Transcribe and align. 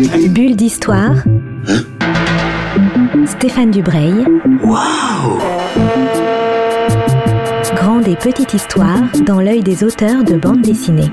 Bulle 0.00 0.54
d'histoire. 0.54 1.16
Stéphane 3.26 3.72
Dubreuil. 3.72 4.24
Waouh 4.62 5.40
Grande 7.74 8.06
et 8.06 8.14
petite 8.14 8.54
histoire 8.54 9.00
dans 9.26 9.40
l'œil 9.40 9.64
des 9.64 9.82
auteurs 9.82 10.22
de 10.22 10.36
bande 10.36 10.62
dessinée. 10.62 11.10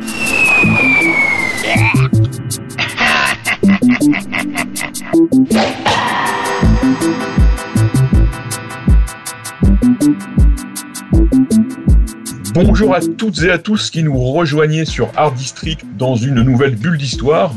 Bonjour 12.54 12.94
à 12.94 13.00
toutes 13.00 13.42
et 13.42 13.50
à 13.50 13.58
tous 13.58 13.90
qui 13.90 14.04
nous 14.04 14.16
rejoignez 14.16 14.86
sur 14.86 15.10
Art 15.16 15.32
District 15.32 15.84
dans 15.98 16.16
une 16.16 16.44
nouvelle 16.44 16.76
bulle 16.76 17.00
d'histoire. 17.00 17.56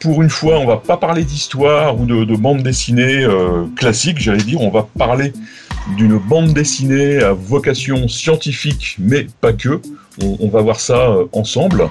Pour 0.00 0.22
une 0.22 0.30
fois, 0.30 0.58
on 0.58 0.66
va 0.66 0.76
pas 0.76 0.96
parler 0.96 1.24
d'histoire 1.24 2.00
ou 2.00 2.06
de, 2.06 2.24
de 2.24 2.36
bande 2.36 2.62
dessinée 2.62 3.24
euh, 3.24 3.64
classique, 3.76 4.18
j'allais 4.18 4.44
dire, 4.44 4.60
on 4.60 4.70
va 4.70 4.86
parler 4.96 5.32
d'une 5.96 6.18
bande 6.18 6.52
dessinée 6.52 7.22
à 7.22 7.32
vocation 7.32 8.08
scientifique, 8.08 8.96
mais 8.98 9.26
pas 9.40 9.52
que. 9.52 9.80
On, 10.20 10.48
va 10.48 10.60
voir 10.62 10.80
ça 10.80 11.10
euh, 11.10 11.26
ensemble. 11.32 11.88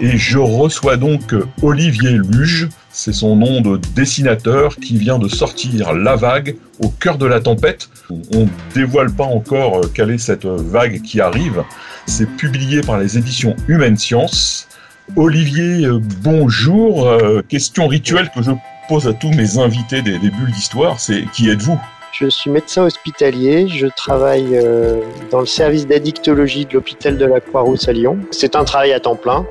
Et 0.00 0.18
je 0.18 0.38
reçois 0.38 0.98
donc 0.98 1.34
Olivier 1.62 2.10
Luge, 2.12 2.68
c'est 2.90 3.14
son 3.14 3.36
nom 3.36 3.62
de 3.62 3.80
dessinateur 3.94 4.76
qui 4.76 4.98
vient 4.98 5.18
de 5.18 5.28
sortir 5.28 5.94
La 5.94 6.14
Vague 6.14 6.56
au 6.80 6.88
cœur 6.88 7.16
de 7.16 7.24
la 7.24 7.40
tempête. 7.40 7.88
On 8.34 8.48
dévoile 8.74 9.10
pas 9.10 9.24
encore 9.24 9.78
euh, 9.78 9.90
quelle 9.92 10.10
est 10.10 10.18
cette 10.18 10.44
vague 10.44 11.00
qui 11.02 11.20
arrive. 11.20 11.62
C'est 12.06 12.28
publié 12.36 12.82
par 12.82 12.98
les 12.98 13.16
éditions 13.16 13.56
Humaine 13.68 13.96
Science. 13.96 14.68
Olivier, 15.16 15.86
euh, 15.86 15.98
bonjour. 16.22 17.06
Euh, 17.08 17.42
question 17.48 17.86
rituelle 17.86 18.30
que 18.34 18.42
je 18.42 18.50
pose 18.88 19.06
à 19.08 19.12
tous 19.12 19.30
mes 19.30 19.58
invités 19.58 20.02
des, 20.02 20.18
des 20.18 20.30
bulles 20.30 20.50
d'histoire, 20.52 20.98
c'est 21.00 21.24
qui 21.34 21.48
êtes-vous? 21.50 21.78
Je 22.12 22.28
suis 22.28 22.50
médecin 22.50 22.82
hospitalier, 22.84 23.68
je 23.68 23.86
travaille 23.86 24.56
euh, 24.56 25.00
dans 25.30 25.40
le 25.40 25.46
service 25.46 25.86
d'addictologie 25.86 26.66
de 26.66 26.74
l'hôpital 26.74 27.16
de 27.16 27.24
la 27.24 27.40
Croix-Rousse 27.40 27.88
à 27.88 27.92
Lyon. 27.92 28.18
C'est 28.32 28.56
un 28.56 28.64
travail 28.64 28.92
à 28.92 29.00
temps 29.00 29.14
plein. 29.16 29.46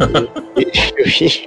Et- 0.56 0.66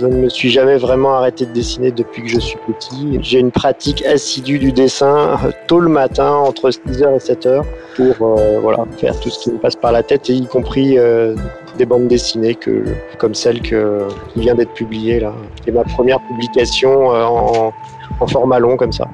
je 0.00 0.06
ne 0.06 0.16
me 0.16 0.28
suis 0.28 0.50
jamais 0.50 0.76
vraiment 0.76 1.14
arrêté 1.14 1.46
de 1.46 1.52
dessiner 1.52 1.90
depuis 1.90 2.22
que 2.22 2.28
je 2.28 2.38
suis 2.38 2.58
petit. 2.66 3.18
J'ai 3.22 3.38
une 3.38 3.50
pratique 3.50 4.04
assidue 4.04 4.58
du 4.58 4.72
dessin 4.72 5.38
euh, 5.44 5.50
tôt 5.66 5.80
le 5.80 5.88
matin, 5.88 6.30
entre 6.30 6.70
6h 6.70 7.14
et 7.14 7.18
7h, 7.18 7.62
pour 7.96 8.38
euh, 8.38 8.58
voilà, 8.60 8.84
faire 8.98 9.18
tout 9.20 9.30
ce 9.30 9.38
qui 9.40 9.52
me 9.52 9.58
passe 9.58 9.76
par 9.76 9.92
la 9.92 10.02
tête, 10.02 10.30
et 10.30 10.34
y 10.34 10.46
compris 10.46 10.98
euh, 10.98 11.34
des 11.76 11.86
bandes 11.86 12.08
dessinées 12.08 12.54
que, 12.54 12.84
comme 13.18 13.34
celle 13.34 13.60
que, 13.60 14.06
qui 14.32 14.40
vient 14.40 14.54
d'être 14.54 14.72
publiée 14.74 15.20
là. 15.20 15.32
C'est 15.64 15.72
ma 15.72 15.84
première 15.84 16.20
publication 16.26 17.08
en, 17.08 17.72
en 18.20 18.26
format 18.26 18.58
long 18.58 18.76
comme 18.76 18.92
ça. 18.92 19.06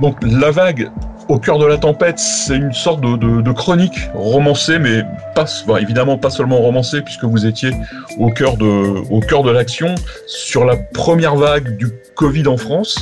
Donc 0.00 0.16
La 0.22 0.50
Vague 0.50 0.90
au 1.28 1.38
cœur 1.38 1.58
de 1.58 1.66
la 1.66 1.78
tempête, 1.78 2.18
c'est 2.18 2.56
une 2.56 2.72
sorte 2.72 3.00
de, 3.00 3.52
chronique 3.52 4.10
romancée, 4.14 4.78
mais 4.78 5.02
pas, 5.34 5.46
évidemment 5.80 6.18
pas 6.18 6.30
seulement 6.30 6.58
romancée, 6.58 7.02
puisque 7.02 7.24
vous 7.24 7.46
étiez 7.46 7.70
au 8.18 8.30
cœur 8.30 8.56
de, 8.56 8.64
au 9.10 9.20
cœur 9.20 9.42
de 9.42 9.50
l'action 9.50 9.94
sur 10.26 10.64
la 10.64 10.76
première 10.76 11.36
vague 11.36 11.76
du 11.76 11.88
Covid 12.14 12.46
en 12.48 12.56
France. 12.56 12.98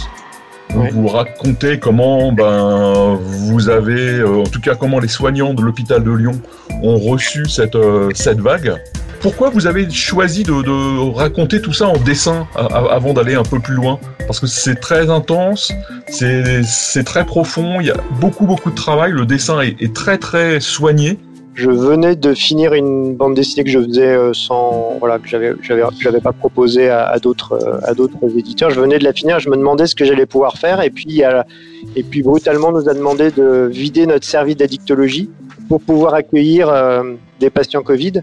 Ouais. 0.75 0.91
Vous 0.91 1.07
racontez 1.07 1.79
comment 1.79 2.33
ben, 2.33 3.19
vous 3.21 3.69
avez, 3.69 4.21
euh, 4.21 4.41
en 4.41 4.45
tout 4.45 4.61
cas 4.61 4.75
comment 4.75 5.01
les 5.01 5.09
soignants 5.09 5.53
de 5.53 5.63
l'hôpital 5.63 6.03
de 6.03 6.11
Lyon 6.11 6.41
ont 6.83 6.99
reçu 6.99 7.47
cette, 7.47 7.75
euh, 7.75 8.09
cette 8.15 8.41
vague. 8.41 8.75
Pourquoi 9.21 9.51
vous 9.51 9.67
avez 9.67 9.89
choisi 9.91 10.43
de, 10.43 10.63
de 10.63 11.15
raconter 11.15 11.61
tout 11.61 11.73
ça 11.73 11.87
en 11.87 11.97
dessin 11.99 12.49
avant 12.57 13.13
d'aller 13.13 13.35
un 13.35 13.45
peu 13.45 13.61
plus 13.61 13.75
loin? 13.75 14.01
Parce 14.27 14.41
que 14.41 14.49
c'est 14.49 14.75
très 14.77 15.11
intense, 15.11 15.73
c'est 16.09 16.65
c'est 16.65 17.05
très 17.05 17.25
profond, 17.25 17.79
il 17.81 17.87
y 17.87 17.91
a 17.91 17.97
beaucoup 18.21 18.47
beaucoup 18.47 18.71
de 18.71 18.75
travail, 18.75 19.13
le 19.13 19.25
dessin 19.25 19.61
est, 19.61 19.81
est 19.81 19.95
très 19.95 20.19
très 20.19 20.59
soigné. 20.59 21.19
Je 21.55 21.71
venais 21.71 22.17
de 22.17 22.33
finir 22.33 22.73
une 22.73 23.15
bande 23.15 23.35
dessinée 23.35 23.63
que 23.63 23.71
je 23.71 23.79
faisais 23.79 24.07
euh, 24.07 24.33
sans, 24.33 24.97
voilà, 24.99 25.19
que 25.19 25.29
j'avais, 25.29 25.53
j'avais, 25.61 25.83
j'avais 26.01 26.21
pas 26.21 26.33
proposé 26.33 26.89
à, 26.89 27.19
d'autres, 27.19 27.53
euh, 27.53 27.79
à 27.83 27.93
d'autres 27.93 28.39
éditeurs. 28.39 28.71
Je 28.71 28.81
venais 28.81 28.99
de 28.99 29.05
la 29.05 29.13
finir, 29.13 29.39
je 29.39 29.51
me 29.51 29.57
demandais 29.57 29.87
ce 29.87 29.95
que 29.95 30.05
j'allais 30.05 30.25
pouvoir 30.25 30.57
faire, 30.57 30.81
et 30.81 30.89
puis, 30.89 31.23
et 31.95 32.03
puis 32.03 32.23
brutalement, 32.23 32.73
nous 32.73 32.89
a 32.89 32.95
demandé 32.95 33.31
de 33.31 33.69
vider 33.71 34.07
notre 34.07 34.27
service 34.27 34.57
d'addictologie 34.57 35.31
pour 35.69 35.81
pouvoir 35.81 36.15
accueillir 36.15 36.69
euh, 36.69 37.15
des 37.41 37.51
patients 37.51 37.83
Covid. 37.83 38.23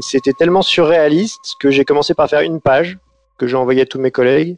C'était 0.00 0.32
tellement 0.32 0.62
surréaliste 0.62 1.54
que 1.60 1.70
j'ai 1.70 1.84
commencé 1.84 2.14
par 2.14 2.28
faire 2.28 2.40
une 2.40 2.60
page 2.60 2.98
que 3.38 3.46
j'ai 3.46 3.56
envoyée 3.56 3.82
à 3.82 3.86
tous 3.86 4.00
mes 4.00 4.10
collègues, 4.10 4.56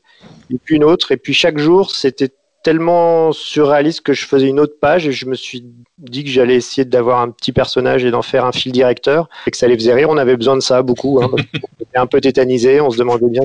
et 0.51 0.57
puis 0.63 0.77
une 0.77 0.85
autre, 0.85 1.13
et 1.13 1.17
puis 1.17 1.35
chaque 1.35 1.59
jour, 1.59 1.91
c'était 1.91 2.31
tellement 2.63 3.33
surréaliste 3.33 4.01
que 4.03 4.13
je 4.13 4.27
faisais 4.27 4.49
une 4.49 4.61
autre 4.61 4.75
page 4.81 5.07
et 5.07 5.13
je 5.13 5.27
me 5.27 5.35
suis 5.35 5.65
dit 5.99 6.25
que 6.25 6.31
j'allais 6.31 6.57
essayer 6.57 6.85
d'avoir 6.85 7.21
un 7.21 7.31
petit 7.31 7.53
personnage 7.53 8.05
et 8.05 8.11
d'en 8.11 8.23
faire 8.23 8.45
un 8.45 8.53
fil 8.53 8.73
directeur 8.73 9.29
et 9.47 9.51
que 9.51 9.57
ça 9.57 9.67
les 9.69 9.77
faisait 9.77 9.95
rire. 9.95 10.09
On 10.11 10.17
avait 10.17 10.37
besoin 10.37 10.57
de 10.57 10.61
ça 10.61 10.83
beaucoup. 10.83 11.21
Hein, 11.23 11.29
qu'on 11.29 11.39
était 11.81 11.99
un 11.99 12.07
peu 12.07 12.21
tétanisé. 12.21 12.81
On 12.81 12.91
se 12.91 12.99
demandait 12.99 13.29
bien 13.29 13.43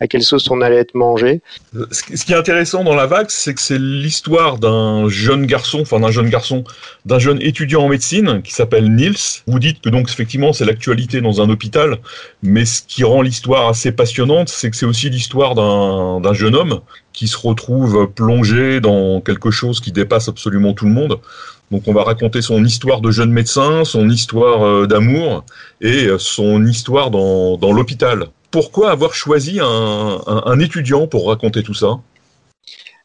à 0.00 0.06
quelle 0.06 0.22
sauce 0.22 0.50
on 0.50 0.60
allait 0.60 0.76
être 0.76 0.94
mangé. 0.94 1.40
Ce 1.90 2.24
qui 2.24 2.32
est 2.32 2.36
intéressant 2.36 2.84
dans 2.84 2.94
la 2.94 3.06
vague, 3.06 3.30
c'est 3.30 3.54
que 3.54 3.60
c'est 3.60 3.78
l'histoire 3.78 4.58
d'un 4.58 5.08
jeune 5.08 5.46
garçon, 5.46 5.80
enfin 5.80 6.00
d'un 6.00 6.10
jeune 6.10 6.28
garçon, 6.28 6.64
d'un 7.04 7.18
jeune 7.18 7.40
étudiant 7.40 7.82
en 7.82 7.88
médecine 7.88 8.42
qui 8.42 8.52
s'appelle 8.52 8.94
Niels. 8.94 9.14
Vous 9.46 9.58
dites 9.58 9.80
que 9.80 9.88
donc 9.88 10.08
effectivement 10.10 10.52
c'est 10.52 10.64
l'actualité 10.64 11.20
dans 11.20 11.40
un 11.40 11.48
hôpital, 11.50 11.98
mais 12.42 12.64
ce 12.64 12.82
qui 12.82 13.04
rend 13.04 13.22
l'histoire 13.22 13.68
assez 13.68 13.92
passionnante, 13.92 14.48
c'est 14.48 14.70
que 14.70 14.76
c'est 14.76 14.86
aussi 14.86 15.10
l'histoire 15.10 15.54
d'un 15.54 16.32
jeune 16.32 16.54
homme 16.54 16.80
qui 17.12 17.26
se 17.26 17.36
retrouve 17.36 18.10
plongé 18.12 18.80
dans 18.80 19.20
quelque 19.20 19.50
chose 19.50 19.80
qui 19.80 19.92
dépasse 19.92 20.28
absolument 20.28 20.72
tout 20.72 20.84
le 20.84 20.92
monde. 20.92 21.18
Donc 21.70 21.82
on 21.86 21.92
va 21.92 22.02
raconter 22.02 22.40
son 22.40 22.64
histoire 22.64 23.00
de 23.00 23.10
jeune 23.10 23.30
médecin, 23.30 23.84
son 23.84 24.08
histoire 24.08 24.62
euh, 24.62 24.86
d'amour 24.86 25.44
et 25.80 26.06
euh, 26.06 26.18
son 26.18 26.64
histoire 26.64 27.10
dans, 27.10 27.56
dans 27.58 27.72
l'hôpital. 27.72 28.28
Pourquoi 28.50 28.90
avoir 28.90 29.12
choisi 29.14 29.58
un, 29.60 30.18
un- 30.26 30.60
étudiant 30.60 31.06
pour 31.06 31.28
raconter 31.28 31.62
tout 31.62 31.74
ça? 31.74 31.98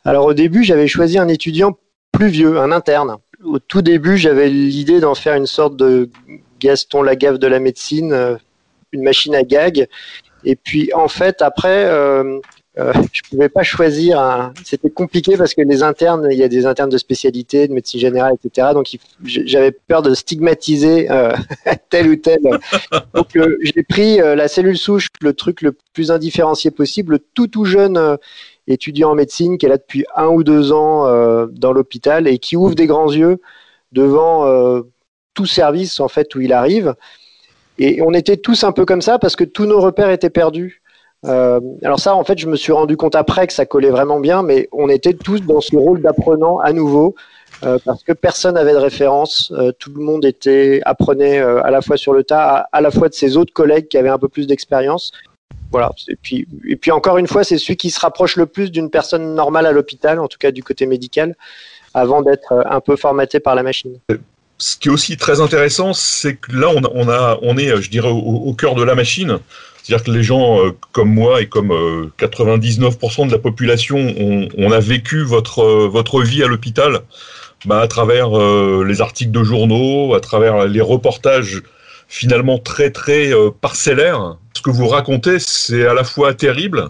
Alors 0.05 0.25
au 0.25 0.33
début, 0.33 0.63
j'avais 0.63 0.87
choisi 0.87 1.17
un 1.17 1.27
étudiant 1.27 1.77
plus 2.13 2.29
vieux, 2.29 2.57
un 2.59 2.71
interne. 2.71 3.17
Au 3.43 3.59
tout 3.59 3.81
début, 3.81 4.17
j'avais 4.17 4.49
l'idée 4.49 5.01
d'en 5.01 5.15
faire 5.15 5.35
une 5.35 5.47
sorte 5.47 5.75
de 5.75 6.09
Gaston 6.61 7.01
Lagaffe 7.01 7.39
de 7.39 7.47
la 7.47 7.59
médecine, 7.59 8.13
euh, 8.13 8.37
une 8.93 9.03
machine 9.03 9.35
à 9.35 9.43
gag. 9.43 9.87
Et 10.45 10.55
puis 10.55 10.93
en 10.93 11.09
fait, 11.09 11.41
après, 11.41 11.85
euh, 12.79 12.91
je 13.13 13.21
pouvais 13.29 13.49
pas 13.49 13.63
choisir. 13.63 14.51
C'était 14.63 14.89
compliqué 14.89 15.37
parce 15.37 15.53
que 15.53 15.61
les 15.61 15.83
internes, 15.83 16.27
il 16.31 16.37
y 16.37 16.43
a 16.43 16.47
des 16.47 16.65
internes 16.65 16.89
de 16.89 16.97
spécialité, 16.97 17.67
de 17.67 17.73
médecine 17.73 17.99
générale, 17.99 18.35
etc. 18.43 18.69
Donc 18.73 18.87
j'avais 19.23 19.71
peur 19.71 20.01
de 20.01 20.13
stigmatiser 20.13 21.11
euh, 21.11 21.33
tel 21.89 22.09
ou 22.09 22.15
tel. 22.15 22.39
Donc 23.13 23.35
euh, 23.35 23.57
j'ai 23.61 23.83
pris 23.83 24.21
euh, 24.21 24.35
la 24.35 24.47
cellule 24.47 24.77
souche, 24.77 25.07
le 25.21 25.33
truc 25.33 25.61
le 25.61 25.75
plus 25.93 26.11
indifférencié 26.11 26.71
possible, 26.71 27.13
le 27.13 27.19
tout 27.19 27.47
tout 27.47 27.65
jeune. 27.65 28.17
étudiant 28.67 29.11
en 29.11 29.15
médecine 29.15 29.57
qui 29.57 29.65
est 29.65 29.69
là 29.69 29.77
depuis 29.77 30.05
un 30.15 30.27
ou 30.27 30.43
deux 30.43 30.71
ans 30.71 31.05
dans 31.47 31.73
l'hôpital 31.73 32.27
et 32.27 32.39
qui 32.39 32.55
ouvre 32.55 32.75
des 32.75 32.87
grands 32.87 33.11
yeux 33.11 33.41
devant 33.91 34.81
tout 35.33 35.45
service 35.45 35.99
en 35.99 36.07
fait 36.07 36.33
où 36.35 36.39
il 36.39 36.53
arrive. 36.53 36.95
Et 37.77 38.01
on 38.01 38.13
était 38.13 38.37
tous 38.37 38.63
un 38.63 38.71
peu 38.71 38.85
comme 38.85 39.01
ça 39.01 39.19
parce 39.19 39.35
que 39.35 39.43
tous 39.43 39.65
nos 39.65 39.81
repères 39.81 40.09
étaient 40.11 40.29
perdus. 40.29 40.82
Euh, 41.25 41.59
alors 41.83 41.99
ça, 41.99 42.15
en 42.15 42.23
fait, 42.23 42.37
je 42.37 42.47
me 42.47 42.55
suis 42.55 42.71
rendu 42.71 42.97
compte 42.97 43.15
après 43.15 43.47
que 43.47 43.53
ça 43.53 43.65
collait 43.65 43.89
vraiment 43.89 44.19
bien, 44.19 44.43
mais 44.43 44.67
on 44.71 44.89
était 44.89 45.13
tous 45.13 45.41
dans 45.41 45.61
ce 45.61 45.75
rôle 45.75 46.01
d'apprenant 46.01 46.59
à 46.59 46.73
nouveau 46.73 47.15
euh, 47.63 47.77
parce 47.85 48.03
que 48.03 48.11
personne 48.11 48.55
n'avait 48.55 48.73
de 48.73 48.77
référence. 48.77 49.51
Euh, 49.55 49.71
tout 49.71 49.91
le 49.95 50.03
monde 50.03 50.25
était 50.25 50.81
apprenait 50.85 51.39
à 51.39 51.71
la 51.71 51.81
fois 51.81 51.97
sur 51.97 52.13
le 52.13 52.23
tas, 52.23 52.67
à, 52.71 52.77
à 52.77 52.81
la 52.81 52.91
fois 52.91 53.09
de 53.09 53.13
ses 53.13 53.37
autres 53.37 53.53
collègues 53.53 53.87
qui 53.87 53.97
avaient 53.97 54.09
un 54.09 54.19
peu 54.19 54.29
plus 54.29 54.47
d'expérience. 54.47 55.11
Voilà. 55.71 55.91
Et 56.07 56.15
puis, 56.15 56.47
et 56.67 56.75
puis 56.75 56.91
encore 56.91 57.17
une 57.17 57.27
fois, 57.27 57.43
c'est 57.43 57.57
celui 57.57 57.77
qui 57.77 57.89
se 57.89 57.99
rapproche 57.99 58.35
le 58.35 58.45
plus 58.45 58.71
d'une 58.71 58.89
personne 58.89 59.33
normale 59.33 59.65
à 59.65 59.71
l'hôpital, 59.71 60.19
en 60.19 60.27
tout 60.27 60.37
cas 60.37 60.51
du 60.51 60.61
côté 60.61 60.85
médical, 60.85 61.35
avant 61.93 62.21
d'être 62.21 62.53
un 62.69 62.79
peu 62.79 62.95
formaté 62.95 63.39
par 63.39 63.55
la 63.55 63.63
machine. 63.63 63.97
Ce 64.65 64.77
qui 64.77 64.87
est 64.87 64.91
aussi 64.91 65.17
très 65.17 65.41
intéressant, 65.41 65.91
c'est 65.91 66.35
que 66.35 66.55
là, 66.55 66.69
on, 66.71 67.57
est, 67.57 67.81
je 67.81 67.89
dirais, 67.89 68.07
au, 68.09 68.53
cœur 68.53 68.75
de 68.75 68.83
la 68.83 68.95
machine. 68.95 69.39
C'est-à-dire 69.83 70.05
que 70.05 70.11
les 70.11 70.23
gens 70.23 70.65
euh, 70.65 70.71
comme 70.93 71.13
moi 71.13 71.41
et 71.41 71.47
comme 71.47 71.73
euh, 71.73 72.09
99% 72.17 73.27
de 73.27 73.31
la 73.33 73.39
population, 73.39 73.97
on, 74.57 74.71
a 74.71 74.79
vécu 74.79 75.25
votre, 75.25 75.61
euh, 75.61 76.23
vie 76.23 76.43
à 76.43 76.47
l'hôpital 76.47 77.01
bah, 77.65 77.81
à 77.81 77.87
travers 77.89 78.39
euh, 78.39 78.85
les 78.87 79.01
articles 79.01 79.31
de 79.31 79.43
journaux, 79.43 80.13
à 80.13 80.21
travers 80.21 80.65
les 80.65 80.79
reportages 80.79 81.61
finalement 82.07 82.57
très 82.57 82.89
très 82.89 83.33
euh, 83.33 83.49
parcellaires. 83.49 84.37
Ce 84.53 84.61
que 84.61 84.69
vous 84.69 84.87
racontez, 84.87 85.39
c'est 85.39 85.85
à 85.85 85.93
la 85.93 86.05
fois 86.05 86.33
terrible, 86.33 86.89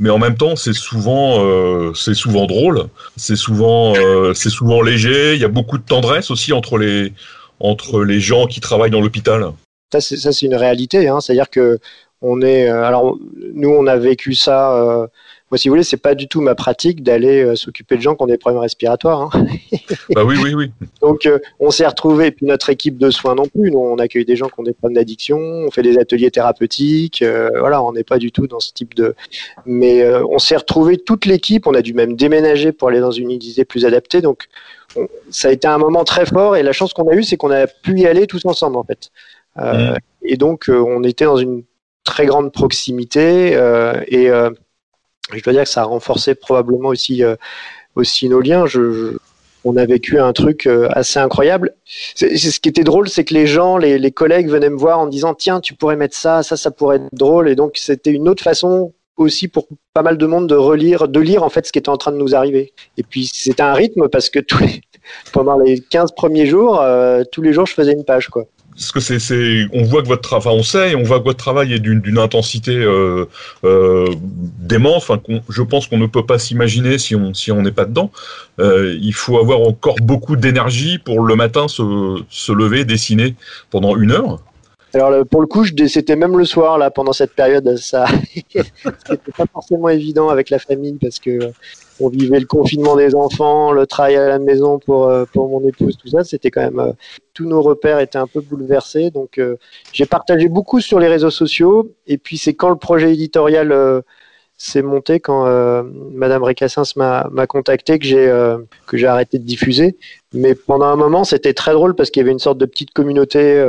mais 0.00 0.10
en 0.10 0.18
même 0.18 0.36
temps, 0.36 0.56
c'est 0.56 0.72
souvent, 0.72 1.44
euh, 1.44 1.92
c'est 1.94 2.14
souvent 2.14 2.46
drôle, 2.46 2.86
c'est 3.16 3.36
souvent, 3.36 3.94
euh, 3.96 4.34
c'est 4.34 4.50
souvent 4.50 4.82
léger. 4.82 5.34
Il 5.34 5.40
y 5.40 5.44
a 5.44 5.48
beaucoup 5.48 5.78
de 5.78 5.84
tendresse 5.84 6.30
aussi 6.30 6.52
entre 6.52 6.78
les, 6.78 7.12
entre 7.60 8.02
les 8.02 8.20
gens 8.20 8.46
qui 8.46 8.60
travaillent 8.60 8.90
dans 8.90 9.00
l'hôpital. 9.00 9.46
Ça, 9.92 10.00
c'est 10.00 10.42
une 10.46 10.56
réalité. 10.56 11.08
Hein. 11.08 11.20
C'est-à-dire 11.20 11.50
que 11.50 11.78
on 12.20 12.42
est, 12.42 12.68
alors 12.68 13.16
nous, 13.54 13.70
on 13.70 13.86
a 13.86 13.96
vécu 13.96 14.34
ça 14.34 15.08
moi, 15.54 15.58
si 15.58 15.68
vous 15.68 15.74
voulez, 15.74 15.84
c'est 15.84 15.96
pas 15.96 16.16
du 16.16 16.26
tout 16.26 16.40
ma 16.40 16.56
pratique 16.56 17.04
d'aller 17.04 17.40
euh, 17.40 17.54
s'occuper 17.54 17.96
de 17.96 18.00
gens 18.00 18.16
qui 18.16 18.24
ont 18.24 18.26
des 18.26 18.38
problèmes 18.38 18.60
respiratoires. 18.60 19.30
Hein. 19.32 19.46
bah 20.12 20.24
oui, 20.24 20.34
oui, 20.42 20.52
oui. 20.52 20.72
Donc, 21.00 21.26
euh, 21.26 21.38
on 21.60 21.70
s'est 21.70 21.86
retrouvé, 21.86 22.26
et 22.26 22.30
puis 22.32 22.44
notre 22.44 22.70
équipe 22.70 22.98
de 22.98 23.08
soins 23.08 23.36
non 23.36 23.46
plus. 23.46 23.70
Nous, 23.70 23.78
on 23.78 23.98
accueille 23.98 24.24
des 24.24 24.34
gens 24.34 24.48
qui 24.48 24.58
ont 24.58 24.64
des 24.64 24.72
problèmes 24.72 24.96
d'addiction, 24.96 25.38
on 25.38 25.70
fait 25.70 25.82
des 25.82 25.96
ateliers 25.96 26.32
thérapeutiques. 26.32 27.22
Euh, 27.22 27.50
voilà, 27.56 27.84
on 27.84 27.92
n'est 27.92 28.02
pas 28.02 28.18
du 28.18 28.32
tout 28.32 28.48
dans 28.48 28.58
ce 28.58 28.72
type 28.72 28.96
de. 28.96 29.14
Mais 29.64 30.04
on 30.28 30.40
s'est 30.40 30.56
retrouvé 30.56 30.98
toute 30.98 31.24
l'équipe. 31.24 31.68
On 31.68 31.74
a 31.74 31.82
dû 31.82 31.94
même 31.94 32.16
déménager 32.16 32.72
pour 32.72 32.88
aller 32.88 32.98
dans 32.98 33.12
une 33.12 33.30
unité 33.30 33.64
plus 33.64 33.86
adaptée. 33.86 34.22
Donc, 34.22 34.48
ça 35.30 35.46
a 35.46 35.50
été 35.52 35.68
un 35.68 35.78
moment 35.78 36.02
très 36.02 36.26
fort. 36.26 36.56
Et 36.56 36.64
la 36.64 36.72
chance 36.72 36.92
qu'on 36.94 37.08
a 37.10 37.14
eue, 37.14 37.22
c'est 37.22 37.36
qu'on 37.36 37.52
a 37.52 37.68
pu 37.68 38.00
y 38.00 38.08
aller 38.08 38.26
tous 38.26 38.44
ensemble, 38.44 38.76
en 38.76 38.82
fait. 38.82 39.12
Mmh. 39.54 39.94
Et 40.24 40.36
donc, 40.36 40.64
on 40.68 41.04
était 41.04 41.26
dans 41.26 41.36
une 41.36 41.62
très 42.02 42.26
grande 42.26 42.52
proximité 42.52 43.52
et 44.08 44.30
je 45.32 45.42
dois 45.42 45.52
dire 45.52 45.62
que 45.62 45.68
ça 45.68 45.82
a 45.82 45.84
renforcé 45.84 46.34
probablement 46.34 46.88
aussi, 46.88 47.24
euh, 47.24 47.36
nos 48.24 48.40
liens. 48.40 48.64
On 49.66 49.76
a 49.78 49.86
vécu 49.86 50.18
un 50.20 50.34
truc 50.34 50.66
euh, 50.66 50.88
assez 50.90 51.18
incroyable. 51.18 51.74
Ce 52.14 52.60
qui 52.60 52.68
était 52.68 52.84
drôle, 52.84 53.08
c'est 53.08 53.24
que 53.24 53.32
les 53.32 53.46
gens, 53.46 53.78
les, 53.78 54.12
collègues 54.12 54.48
venaient 54.48 54.68
me 54.68 54.76
voir 54.76 54.98
en 54.98 55.06
disant 55.06 55.34
tiens, 55.34 55.60
tu 55.60 55.74
pourrais 55.74 55.96
mettre 55.96 56.16
ça, 56.16 56.42
ça, 56.42 56.56
ça 56.56 56.70
pourrait 56.70 56.96
être 56.96 57.08
drôle. 57.12 57.48
Et 57.48 57.54
donc 57.54 57.72
c'était 57.76 58.10
une 58.10 58.28
autre 58.28 58.42
façon 58.42 58.92
aussi 59.16 59.48
pour 59.48 59.68
pas 59.94 60.02
mal 60.02 60.18
de 60.18 60.26
monde 60.26 60.48
de 60.48 60.56
relire, 60.56 61.08
de 61.08 61.20
lire 61.20 61.44
en 61.44 61.48
fait 61.48 61.66
ce 61.66 61.72
qui 61.72 61.78
était 61.78 61.88
en 61.88 61.96
train 61.96 62.12
de 62.12 62.18
nous 62.18 62.34
arriver. 62.34 62.74
Et 62.98 63.02
puis 63.02 63.26
c'était 63.32 63.62
un 63.62 63.72
rythme 63.72 64.08
parce 64.08 64.28
que 64.28 64.40
pendant 65.32 65.58
les 65.58 65.80
15 65.80 66.12
premiers 66.14 66.46
jours, 66.46 66.80
euh, 66.82 67.22
tous 67.32 67.40
les 67.40 67.54
jours 67.54 67.64
je 67.64 67.72
faisais 67.72 67.92
une 67.92 68.04
page 68.04 68.28
quoi 68.28 68.44
parce 68.76 68.90
que 68.90 69.00
c'est, 69.00 69.20
c'est, 69.20 69.66
on 69.72 69.84
voit 69.84 70.02
que 70.02 70.08
votre 70.08 70.22
travail, 70.22 70.54
on 70.58 70.62
sait, 70.62 70.94
on 70.96 71.04
voit 71.04 71.20
que 71.20 71.24
votre 71.24 71.38
travail 71.38 71.72
est 71.72 71.78
d'une, 71.78 72.00
d'une 72.00 72.18
intensité 72.18 72.76
euh, 72.76 73.26
euh, 73.64 74.06
dément. 74.58 74.96
Enfin, 74.96 75.20
je 75.48 75.62
pense 75.62 75.86
qu'on 75.86 75.98
ne 75.98 76.06
peut 76.06 76.26
pas 76.26 76.38
s'imaginer 76.38 76.98
si 76.98 77.14
on 77.14 77.32
si 77.34 77.52
on 77.52 77.62
n'est 77.62 77.72
pas 77.72 77.84
dedans. 77.84 78.10
Euh, 78.58 78.98
il 79.00 79.14
faut 79.14 79.38
avoir 79.38 79.60
encore 79.60 79.96
beaucoup 80.02 80.34
d'énergie 80.34 80.98
pour 80.98 81.20
le 81.20 81.36
matin 81.36 81.68
se, 81.68 82.20
se 82.28 82.52
lever, 82.52 82.84
dessiner 82.84 83.36
pendant 83.70 83.96
une 83.96 84.10
heure. 84.10 84.40
Alors 84.92 85.24
pour 85.26 85.40
le 85.40 85.46
coup, 85.46 85.64
c'était 85.66 86.16
même 86.16 86.36
le 86.36 86.44
soir 86.44 86.78
là 86.78 86.90
pendant 86.90 87.12
cette 87.12 87.34
période, 87.34 87.76
ça, 87.76 88.06
c'était 88.34 89.32
pas 89.36 89.46
forcément 89.52 89.88
évident 89.88 90.28
avec 90.28 90.50
la 90.50 90.58
famille 90.58 90.98
parce 91.00 91.18
que 91.18 91.52
on 92.00 92.08
vivait 92.08 92.40
le 92.40 92.46
confinement 92.46 92.96
des 92.96 93.14
enfants, 93.14 93.72
le 93.72 93.86
travail 93.86 94.16
à 94.16 94.28
la 94.28 94.38
maison 94.38 94.78
pour, 94.78 95.06
euh, 95.06 95.24
pour 95.32 95.48
mon 95.48 95.66
épouse, 95.66 95.96
tout 95.96 96.08
ça. 96.08 96.24
C'était 96.24 96.50
quand 96.50 96.62
même. 96.62 96.78
Euh, 96.78 96.92
tous 97.32 97.46
nos 97.46 97.62
repères 97.62 97.98
étaient 97.98 98.18
un 98.18 98.26
peu 98.26 98.40
bouleversés. 98.40 99.10
Donc, 99.10 99.38
euh, 99.38 99.56
j'ai 99.92 100.06
partagé 100.06 100.48
beaucoup 100.48 100.80
sur 100.80 100.98
les 100.98 101.08
réseaux 101.08 101.30
sociaux. 101.30 101.90
Et 102.06 102.18
puis, 102.18 102.38
c'est 102.38 102.54
quand 102.54 102.68
le 102.68 102.76
projet 102.76 103.12
éditorial 103.12 104.02
s'est 104.56 104.82
monté, 104.82 105.20
quand 105.20 105.44
Madame 106.12 106.42
Récassens 106.42 106.96
m'a 106.96 107.46
contacté, 107.48 107.98
que 107.98 108.06
j'ai 108.06 108.32
que 108.86 108.96
j'ai 108.96 109.06
arrêté 109.06 109.38
de 109.38 109.44
diffuser. 109.44 109.96
Mais 110.32 110.54
pendant 110.54 110.86
un 110.86 110.96
moment, 110.96 111.24
c'était 111.24 111.54
très 111.54 111.72
drôle 111.72 111.94
parce 111.94 112.10
qu'il 112.10 112.20
y 112.20 112.24
avait 112.24 112.32
une 112.32 112.38
sorte 112.38 112.58
de 112.58 112.66
petite 112.66 112.92
communauté. 112.92 113.64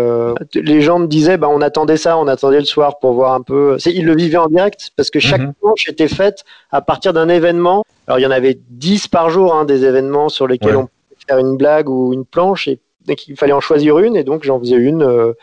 les 0.54 0.82
gens 0.82 1.00
me 1.00 1.08
disaient, 1.08 1.38
bah, 1.38 1.50
on 1.50 1.62
attendait 1.62 1.98
ça, 1.98 2.18
on 2.18 2.28
attendait 2.28 2.60
le 2.60 2.66
soir 2.66 3.00
pour 3.00 3.14
voir 3.14 3.34
un 3.34 3.42
peu. 3.42 3.78
Ils 3.86 4.06
le 4.06 4.16
vivaient 4.16 4.38
en 4.38 4.48
direct 4.48 4.92
parce 4.96 5.10
que 5.10 5.20
chaque 5.20 5.42
mm 5.42 5.54
était 5.88 6.08
faite 6.08 6.44
à 6.72 6.82
partir 6.82 7.12
d'un 7.14 7.28
événement 7.28 7.84
alors 8.08 8.20
il 8.20 8.24
y 8.24 8.26
en 8.26 8.32
avait 8.32 8.60
10 8.70 9.08
par 9.08 9.30
jour, 9.30 9.56
hein, 9.56 9.66
des 9.66 9.84
événements 9.84 10.30
sur 10.30 10.48
lesquels 10.48 10.76
on 10.76 10.88
pouvait 10.88 11.22
faire 11.28 11.38
une 11.40 11.58
blague 11.58 11.90
ou 11.90 12.14
une 12.14 12.26
planche, 12.26 12.68
et, 12.68 12.80
il 13.28 13.36
fallait 13.36 13.54
en 13.54 13.62
choisir 13.62 14.00
une, 14.00 14.16
et 14.16 14.24
donc 14.24 14.44
j'en 14.44 14.60
faisais 14.60 14.76
une. 14.76 15.04
Euh, 15.04 15.34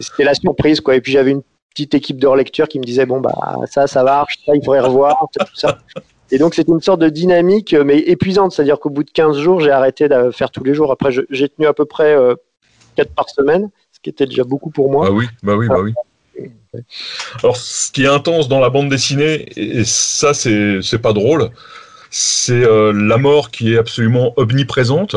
c'était 0.00 0.24
la 0.24 0.34
surprise, 0.34 0.80
quoi. 0.80 0.94
Et 0.94 1.00
puis 1.00 1.12
j'avais 1.12 1.32
une 1.32 1.42
petite 1.70 1.94
équipe 1.94 2.18
de 2.18 2.26
relecture 2.26 2.68
qui 2.68 2.78
me 2.78 2.84
disait 2.84 3.06
bon 3.06 3.20
bah 3.20 3.56
ça, 3.70 3.86
ça 3.86 4.02
marche, 4.02 4.38
ça 4.44 4.54
il 4.54 4.64
faudrait 4.64 4.80
revoir, 4.80 5.28
tout 5.38 5.46
ça. 5.54 5.78
Et 6.30 6.38
donc 6.38 6.54
c'était 6.54 6.72
une 6.72 6.80
sorte 6.80 7.00
de 7.00 7.08
dynamique, 7.08 7.74
euh, 7.74 7.84
mais 7.84 7.98
épuisante, 7.98 8.52
c'est-à-dire 8.52 8.78
qu'au 8.78 8.90
bout 8.90 9.04
de 9.04 9.10
15 9.10 9.38
jours, 9.38 9.60
j'ai 9.60 9.70
arrêté 9.70 10.08
de 10.08 10.30
faire 10.30 10.50
tous 10.50 10.64
les 10.64 10.74
jours. 10.74 10.92
Après, 10.92 11.10
j'ai 11.30 11.48
tenu 11.48 11.66
à 11.66 11.72
peu 11.72 11.86
près 11.86 12.14
euh, 12.14 12.34
4 12.96 13.14
par 13.14 13.30
semaine, 13.30 13.70
ce 13.92 14.00
qui 14.00 14.10
était 14.10 14.26
déjà 14.26 14.44
beaucoup 14.44 14.70
pour 14.70 14.90
moi. 14.90 15.06
Bah 15.06 15.12
oui, 15.12 15.26
bah 15.42 15.56
oui, 15.56 15.68
bah 15.68 15.80
oui. 15.80 15.94
Alors, 17.42 17.56
ce 17.56 17.90
qui 17.90 18.04
est 18.04 18.08
intense 18.08 18.48
dans 18.48 18.60
la 18.60 18.70
bande 18.70 18.90
dessinée, 18.90 19.46
et 19.56 19.84
ça, 19.84 20.34
c'est, 20.34 20.80
c'est 20.82 20.98
pas 20.98 21.12
drôle, 21.12 21.50
c'est 22.10 22.64
euh, 22.64 22.92
la 22.92 23.18
mort 23.18 23.50
qui 23.50 23.74
est 23.74 23.78
absolument 23.78 24.32
omniprésente. 24.36 25.16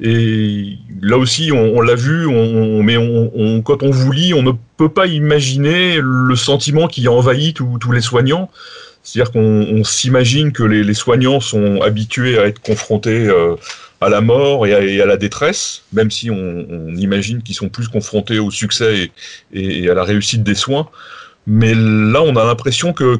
Et 0.00 0.76
là 1.00 1.16
aussi, 1.18 1.52
on, 1.52 1.80
l'a 1.80 1.94
vu, 1.94 2.26
on, 2.26 2.82
mais 2.82 2.96
on, 2.96 3.62
quand 3.62 3.84
on 3.84 3.90
vous 3.90 4.10
lit, 4.10 4.34
on 4.34 4.42
ne 4.42 4.50
peut 4.76 4.88
pas 4.88 5.06
imaginer 5.06 6.00
le 6.02 6.34
sentiment 6.34 6.88
qui 6.88 7.06
envahit 7.06 7.56
tous 7.56 7.92
les 7.92 8.00
soignants. 8.00 8.50
C'est-à-dire 9.02 9.32
qu'on 9.32 9.84
s'imagine 9.84 10.52
que 10.52 10.64
les, 10.64 10.94
soignants 10.94 11.40
sont 11.40 11.80
habitués 11.80 12.38
à 12.38 12.46
être 12.46 12.60
confrontés 12.60 13.26
euh, 13.26 13.54
à 14.00 14.08
la 14.08 14.20
mort 14.20 14.66
et 14.66 15.00
à, 15.00 15.06
la 15.06 15.16
détresse, 15.16 15.82
même 15.92 16.10
si 16.10 16.30
on, 16.30 16.94
imagine 16.94 17.42
qu'ils 17.42 17.54
sont 17.54 17.68
plus 17.68 17.88
confrontés 17.88 18.38
au 18.38 18.50
succès 18.50 19.10
et, 19.54 19.88
à 19.88 19.94
la 19.94 20.04
réussite 20.04 20.42
des 20.42 20.54
soins. 20.54 20.88
Mais 21.46 21.72
là, 21.74 22.22
on 22.22 22.36
a 22.36 22.44
l'impression 22.44 22.92
que, 22.92 23.16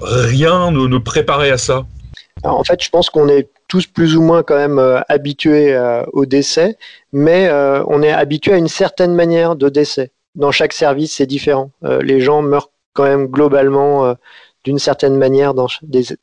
rien 0.00 0.70
ne, 0.70 0.98
préparait 0.98 1.50
à 1.50 1.58
ça. 1.58 1.86
en 2.44 2.64
fait, 2.64 2.82
je 2.82 2.90
pense 2.90 3.10
qu'on 3.10 3.28
est 3.28 3.48
tous 3.70 3.86
plus 3.86 4.16
ou 4.16 4.20
moins 4.20 4.42
quand 4.42 4.56
même 4.56 4.78
euh, 4.78 5.00
habitués 5.08 5.72
euh, 5.74 6.02
au 6.12 6.26
décès, 6.26 6.76
mais 7.12 7.48
euh, 7.48 7.82
on 7.86 8.02
est 8.02 8.10
habitué 8.12 8.52
à 8.52 8.56
une 8.56 8.68
certaine 8.68 9.14
manière 9.14 9.54
de 9.56 9.68
décès. 9.68 10.10
Dans 10.34 10.50
chaque 10.50 10.72
service, 10.72 11.14
c'est 11.16 11.26
différent. 11.26 11.70
les 11.82 12.20
gens 12.20 12.42
meurent 12.42 12.70
quand 12.92 13.02
même 13.04 13.26
globalement 13.26 14.14
d'une 14.64 14.78
certaine 14.78 15.16
manière 15.16 15.54
dans, 15.54 15.66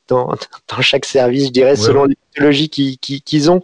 dans, 0.08 0.34
dans, 0.68 0.80
chaque 0.80 1.04
service, 1.04 1.46
je 1.46 1.52
dirais, 1.52 1.76
selon 1.76 2.04
les 2.04 2.16
technologies 2.32 2.70
qu'ils 2.70 3.50
ont. 3.50 3.62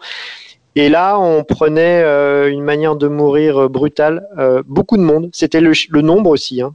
Et 0.76 0.90
là, 0.90 1.18
on 1.18 1.44
prenait 1.44 2.02
une 2.50 2.62
manière 2.62 2.94
de 2.96 3.08
mourir 3.08 3.70
brutale. 3.70 4.26
Beaucoup 4.66 4.98
de 4.98 5.02
monde. 5.02 5.30
C'était 5.32 5.62
le, 5.62 5.72
le, 5.88 6.02
nombre 6.02 6.28
aussi. 6.28 6.60
Hein. 6.60 6.74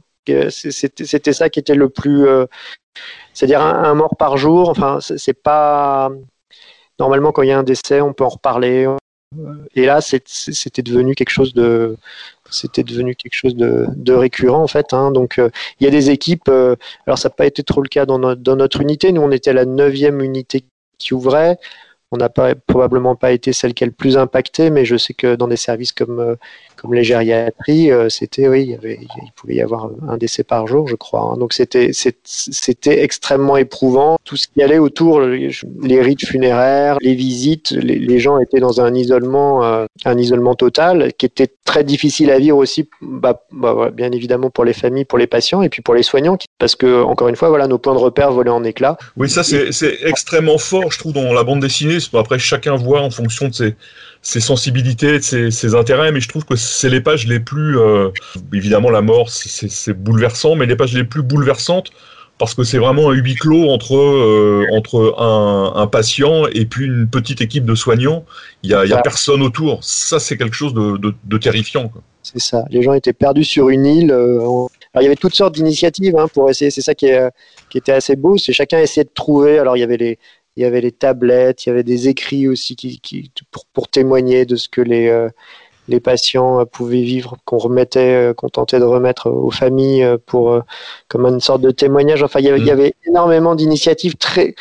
C'était 0.50 1.32
ça 1.32 1.50
qui 1.50 1.58
était 1.58 1.74
le 1.74 1.88
plus. 1.88 2.26
C'est-à-dire 3.32 3.62
un, 3.62 3.94
mort 3.94 4.16
par 4.16 4.36
jour. 4.36 4.68
Enfin, 4.68 4.98
c'est 5.00 5.40
pas. 5.40 6.10
Normalement, 6.98 7.32
quand 7.32 7.42
il 7.42 7.48
y 7.48 7.52
a 7.52 7.58
un 7.58 7.62
décès, 7.62 8.00
on 8.00 8.12
peut 8.12 8.24
en 8.24 8.28
reparler. 8.28 8.86
Et 9.76 9.86
là, 9.86 10.00
c'était 10.00 10.82
devenu 10.82 11.14
quelque 11.14 11.30
chose 11.30 11.54
de, 11.54 11.96
c'était 12.50 12.82
devenu 12.82 13.14
quelque 13.14 13.34
chose 13.34 13.54
de, 13.54 14.12
récurrent 14.12 14.62
en 14.62 14.66
fait. 14.66 14.92
Hein. 14.92 15.12
Donc 15.12 15.38
euh, 15.38 15.50
il 15.78 15.84
y 15.84 15.86
a 15.86 15.90
des 15.90 16.10
équipes, 16.10 16.48
euh, 16.48 16.74
alors 17.06 17.18
ça 17.18 17.28
n'a 17.28 17.34
pas 17.34 17.46
été 17.46 17.62
trop 17.62 17.80
le 17.80 17.88
cas 17.88 18.06
dans 18.06 18.18
notre 18.18 18.80
unité, 18.80 19.12
nous 19.12 19.22
on 19.22 19.30
était 19.30 19.52
la 19.52 19.64
neuvième 19.64 20.20
unité 20.20 20.64
qui 20.98 21.14
ouvrait, 21.14 21.58
on 22.12 22.16
n'a 22.16 22.28
pas, 22.28 22.54
probablement 22.54 23.14
pas 23.14 23.30
été 23.30 23.52
celle 23.52 23.72
qui 23.72 23.84
a 23.84 23.86
le 23.86 23.92
plus 23.92 24.16
impacté, 24.16 24.70
mais 24.70 24.84
je 24.84 24.96
sais 24.96 25.14
que 25.14 25.36
dans 25.36 25.46
des 25.46 25.56
services 25.56 25.92
comme, 25.92 26.18
euh, 26.18 26.34
comme 26.76 26.92
les 26.92 27.04
gériatries, 27.04 27.92
euh, 27.92 28.08
c'était, 28.08 28.48
oui, 28.48 28.62
il, 28.62 28.70
y 28.70 28.74
avait, 28.74 28.98
il 29.00 29.32
pouvait 29.36 29.54
y 29.54 29.62
avoir 29.62 29.90
un 30.08 30.16
décès 30.16 30.42
par 30.42 30.66
jour, 30.66 30.88
je 30.88 30.96
crois. 30.96 31.20
Hein. 31.20 31.36
Donc 31.38 31.52
c'était, 31.52 31.92
c'était 31.92 33.02
extrêmement 33.02 33.56
éprouvant. 33.56 34.18
Tout 34.24 34.36
ce 34.36 34.48
qui 34.48 34.60
allait 34.60 34.78
autour, 34.78 35.20
les 35.20 36.02
rites 36.02 36.26
funéraires, 36.26 36.96
les 37.00 37.14
visites, 37.14 37.70
les, 37.70 38.18
gens 38.18 38.38
étaient 38.38 38.60
dans 38.60 38.80
un 38.80 38.92
isolement, 38.94 39.64
euh, 39.64 39.86
un 40.04 40.18
isolement 40.18 40.56
total, 40.56 41.12
qui 41.16 41.26
était 41.26 41.52
très 41.70 41.84
difficile 41.84 42.32
à 42.32 42.38
vivre 42.40 42.56
aussi, 42.56 42.88
bah, 43.00 43.44
bah, 43.52 43.90
bien 43.92 44.10
évidemment 44.10 44.50
pour 44.50 44.64
les 44.64 44.72
familles, 44.72 45.04
pour 45.04 45.18
les 45.18 45.28
patients, 45.28 45.62
et 45.62 45.68
puis 45.68 45.82
pour 45.82 45.94
les 45.94 46.02
soignants, 46.02 46.36
parce 46.58 46.74
que 46.74 47.02
encore 47.02 47.28
une 47.28 47.36
fois, 47.36 47.48
voilà, 47.48 47.68
nos 47.68 47.78
points 47.78 47.94
de 47.94 48.00
repère 48.00 48.32
volaient 48.32 48.50
en 48.50 48.64
éclats. 48.64 48.98
Oui, 49.16 49.30
ça 49.30 49.44
c'est, 49.44 49.70
extrêmement 50.02 50.58
fort, 50.58 50.90
je 50.90 50.98
trouve, 50.98 51.12
dans 51.12 51.32
la 51.32 51.44
bande 51.44 51.60
dessinée. 51.60 51.98
Après, 52.14 52.40
chacun 52.40 52.74
voit 52.74 53.02
en 53.02 53.10
fonction 53.10 53.46
de 53.48 53.72
ses 54.20 54.40
sensibilités, 54.40 55.20
ses, 55.20 55.52
ses, 55.52 55.76
intérêts, 55.76 56.10
mais 56.10 56.20
je 56.20 56.28
trouve 56.28 56.44
que 56.44 56.56
c'est 56.56 56.90
les 56.90 57.00
pages 57.00 57.28
les 57.28 57.38
plus... 57.38 57.78
Euh, 57.78 58.08
évidemment, 58.52 58.90
la 58.90 59.00
mort, 59.00 59.30
c'est 59.30 59.92
bouleversant, 59.92 60.56
mais 60.56 60.66
les 60.66 60.74
pages 60.74 60.94
les 60.94 61.04
plus 61.04 61.22
bouleversantes, 61.22 61.92
parce 62.40 62.54
que 62.54 62.64
c'est 62.64 62.78
vraiment 62.78 63.10
un 63.10 63.12
huis 63.12 63.34
clos 63.34 63.68
entre, 63.68 63.94
euh, 63.96 64.64
entre 64.72 65.14
un, 65.18 65.74
un, 65.76 65.86
patient 65.86 66.46
et 66.46 66.64
puis 66.64 66.86
une 66.86 67.06
petite 67.06 67.42
équipe 67.42 67.66
de 67.66 67.74
soignants. 67.74 68.24
Il 68.62 68.70
n'y 68.70 68.74
a, 68.74 68.86
y 68.86 68.94
a 68.94 69.02
personne 69.02 69.42
autour. 69.42 69.84
Ça, 69.84 70.18
c'est 70.18 70.38
quelque 70.38 70.56
chose 70.56 70.72
de, 70.72 70.96
de, 70.96 71.14
de 71.22 71.38
terrifiant. 71.38 71.92
C'est 72.22 72.40
ça. 72.40 72.64
Les 72.70 72.80
gens 72.80 72.94
étaient 72.94 73.12
perdus 73.12 73.44
sur 73.44 73.68
une 73.68 73.84
île. 73.84 74.10
Euh, 74.10 74.38
alors, 74.38 74.70
il 75.00 75.02
y 75.02 75.06
avait 75.06 75.16
toutes 75.16 75.34
sortes 75.34 75.54
d'initiatives 75.54 76.16
hein, 76.16 76.28
pour 76.32 76.48
essayer. 76.48 76.70
C'est 76.70 76.80
ça 76.80 76.94
qui, 76.94 77.06
est, 77.06 77.30
qui 77.68 77.76
était 77.76 77.92
assez 77.92 78.16
beau. 78.16 78.38
C'est 78.38 78.54
chacun 78.54 78.78
essayait 78.78 79.04
de 79.04 79.10
trouver. 79.14 79.58
Alors, 79.58 79.76
il 79.76 79.80
y 79.80 79.84
avait 79.84 79.98
les, 79.98 80.18
il 80.56 80.62
y 80.62 80.64
avait 80.64 80.80
les 80.80 80.92
tablettes, 80.92 81.66
il 81.66 81.68
y 81.68 81.72
avait 81.72 81.84
des 81.84 82.08
écrits 82.08 82.48
aussi 82.48 82.74
qui, 82.74 83.30
pour, 83.74 83.88
témoigner 83.88 84.46
de 84.46 84.56
ce 84.56 84.70
que 84.70 84.80
les, 84.80 85.08
euh, 85.08 85.28
les 85.90 86.00
patients 86.00 86.60
euh, 86.60 86.64
pouvaient 86.64 87.02
vivre, 87.02 87.36
qu'on 87.44 87.58
remettait, 87.58 88.14
euh, 88.30 88.34
qu'on 88.34 88.48
tentait 88.48 88.78
de 88.78 88.84
remettre 88.84 89.30
aux 89.30 89.50
familles 89.50 90.06
pour, 90.26 90.62
comme 91.08 91.26
une 91.26 91.40
sorte 91.40 91.60
de 91.60 91.70
témoignage. 91.70 92.22
Enfin, 92.22 92.40
il 92.40 92.46
y 92.46 92.48
avait, 92.48 92.60
il 92.60 92.66
y 92.66 92.70
mm. 92.70 92.72
avait 92.72 92.94
énormément 93.06 93.54
d'initiatives 93.54 94.16
très, 94.16 94.54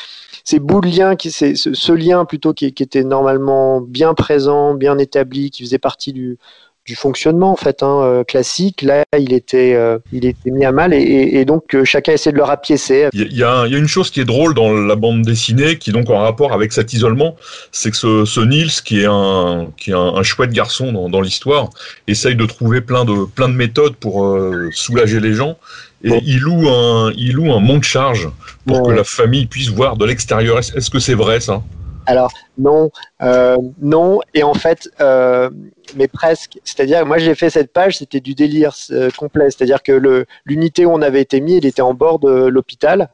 ces 0.44 0.60
bouts 0.60 0.82
de 0.82 0.88
lien, 0.88 1.16
qui, 1.16 1.32
ce, 1.32 1.54
ce 1.56 1.92
lien 1.92 2.26
plutôt 2.26 2.54
qui, 2.54 2.74
qui, 2.74 2.84
était 2.84 3.04
normalement 3.04 3.82
bien 3.82 4.14
présent, 4.14 4.74
bien 4.74 4.98
établi, 4.98 5.52
qui 5.52 5.64
faisait 5.64 5.80
partie 5.80 6.12
du, 6.12 6.38
du 6.86 6.96
fonctionnement 6.96 7.52
en 7.52 7.56
fait 7.56 7.84
hein, 7.84 8.02
euh, 8.02 8.24
classique. 8.24 8.82
Là, 8.82 9.04
il 9.18 9.34
était, 9.34 9.76
euh, 9.76 10.00
il 10.12 10.26
était 10.26 10.50
mis 10.50 10.66
à 10.66 10.72
mal 10.72 10.94
et, 10.94 11.46
donc 11.46 11.76
euh, 11.76 11.86
chacun 11.86 12.14
essaie 12.14 12.32
de 12.32 12.38
le 12.38 12.44
rapiécer. 12.44 13.10
Il 13.14 13.36
y, 13.36 13.44
a, 13.44 13.66
une 13.68 13.88
chose 13.88 14.10
qui 14.10 14.20
est 14.20 14.26
drôle 14.26 14.54
dans 14.54 14.74
la 14.74 14.96
bande 14.96 15.22
dessinée, 15.22 15.78
qui 15.78 15.92
est 15.92 15.94
donc 15.94 16.10
en 16.10 16.20
rapport 16.20 16.52
avec 16.52 16.74
cet 16.74 16.94
isolement, 16.94 17.36
c'est 17.72 17.92
que 17.92 17.98
ce, 17.98 18.26
ce, 18.26 18.42
Niels, 18.42 18.72
qui 18.84 19.02
est 19.02 19.08
un, 19.08 19.68
qui 19.78 19.92
est 19.92 19.96
un, 19.96 20.24
chouette 20.24 20.52
garçon 20.52 21.10
dans, 21.10 21.22
l'histoire, 21.22 21.70
essaye 22.08 22.36
de 22.36 22.46
trouver 22.46 22.82
plein 22.82 23.06
de, 23.06 23.26
plein 23.26 23.50
de 23.50 23.54
méthodes 23.54 23.96
pour 23.96 24.38
soulager 24.72 25.20
les 25.20 25.34
gens. 25.34 25.58
Et 26.04 26.20
il 26.26 26.40
loue 26.40 26.70
un, 26.70 27.12
il 27.16 27.34
loue 27.34 27.52
un 27.52 27.60
monte-charge 27.60 28.30
pour 28.66 28.84
que 28.84 28.92
la 28.92 29.04
famille 29.04 29.46
puisse 29.46 29.70
voir 29.70 29.98
de 29.98 30.06
l'extérieur. 30.06 30.58
Est-ce 30.60 30.90
que 30.90 31.00
c'est 31.00 31.14
vrai 31.14 31.40
ça? 31.40 31.62
Alors 32.10 32.32
non, 32.58 32.90
euh, 33.22 33.58
non, 33.80 34.20
et 34.34 34.42
en 34.42 34.56
fait, 34.56 34.90
euh, 35.00 35.52
mais 35.96 36.08
presque. 36.08 36.60
C'est-à-dire, 36.64 37.06
moi 37.06 37.20
j'ai 37.20 37.36
fait 37.36 37.52
cette 37.52 37.72
page, 37.72 38.00
c'était 38.00 38.20
du 38.20 38.34
délire 38.34 38.74
euh, 38.90 39.12
complet. 39.16 39.52
C'est-à-dire 39.52 39.84
que 39.84 40.26
l'unité 40.44 40.88
où 40.88 40.92
on 40.92 41.04
avait 41.04 41.22
été 41.22 41.40
mis, 41.40 41.56
elle 41.58 41.68
était 41.68 41.84
en 41.84 41.94
bord 41.94 42.18
de 42.18 42.48
l'hôpital. 42.48 43.10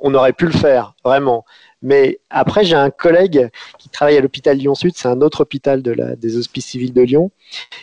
On 0.00 0.14
aurait 0.14 0.32
pu 0.32 0.46
le 0.46 0.52
faire, 0.52 0.94
vraiment. 1.04 1.44
Mais 1.80 2.18
après, 2.28 2.64
j'ai 2.64 2.74
un 2.74 2.90
collègue 2.90 3.50
qui 3.78 3.88
travaille 3.88 4.16
à 4.16 4.20
l'hôpital 4.20 4.56
Lyon-Sud, 4.56 4.94
c'est 4.96 5.08
un 5.08 5.20
autre 5.20 5.42
hôpital 5.42 5.82
des 5.82 6.36
hospices 6.36 6.66
civils 6.66 6.92
de 6.92 7.02
Lyon, 7.02 7.30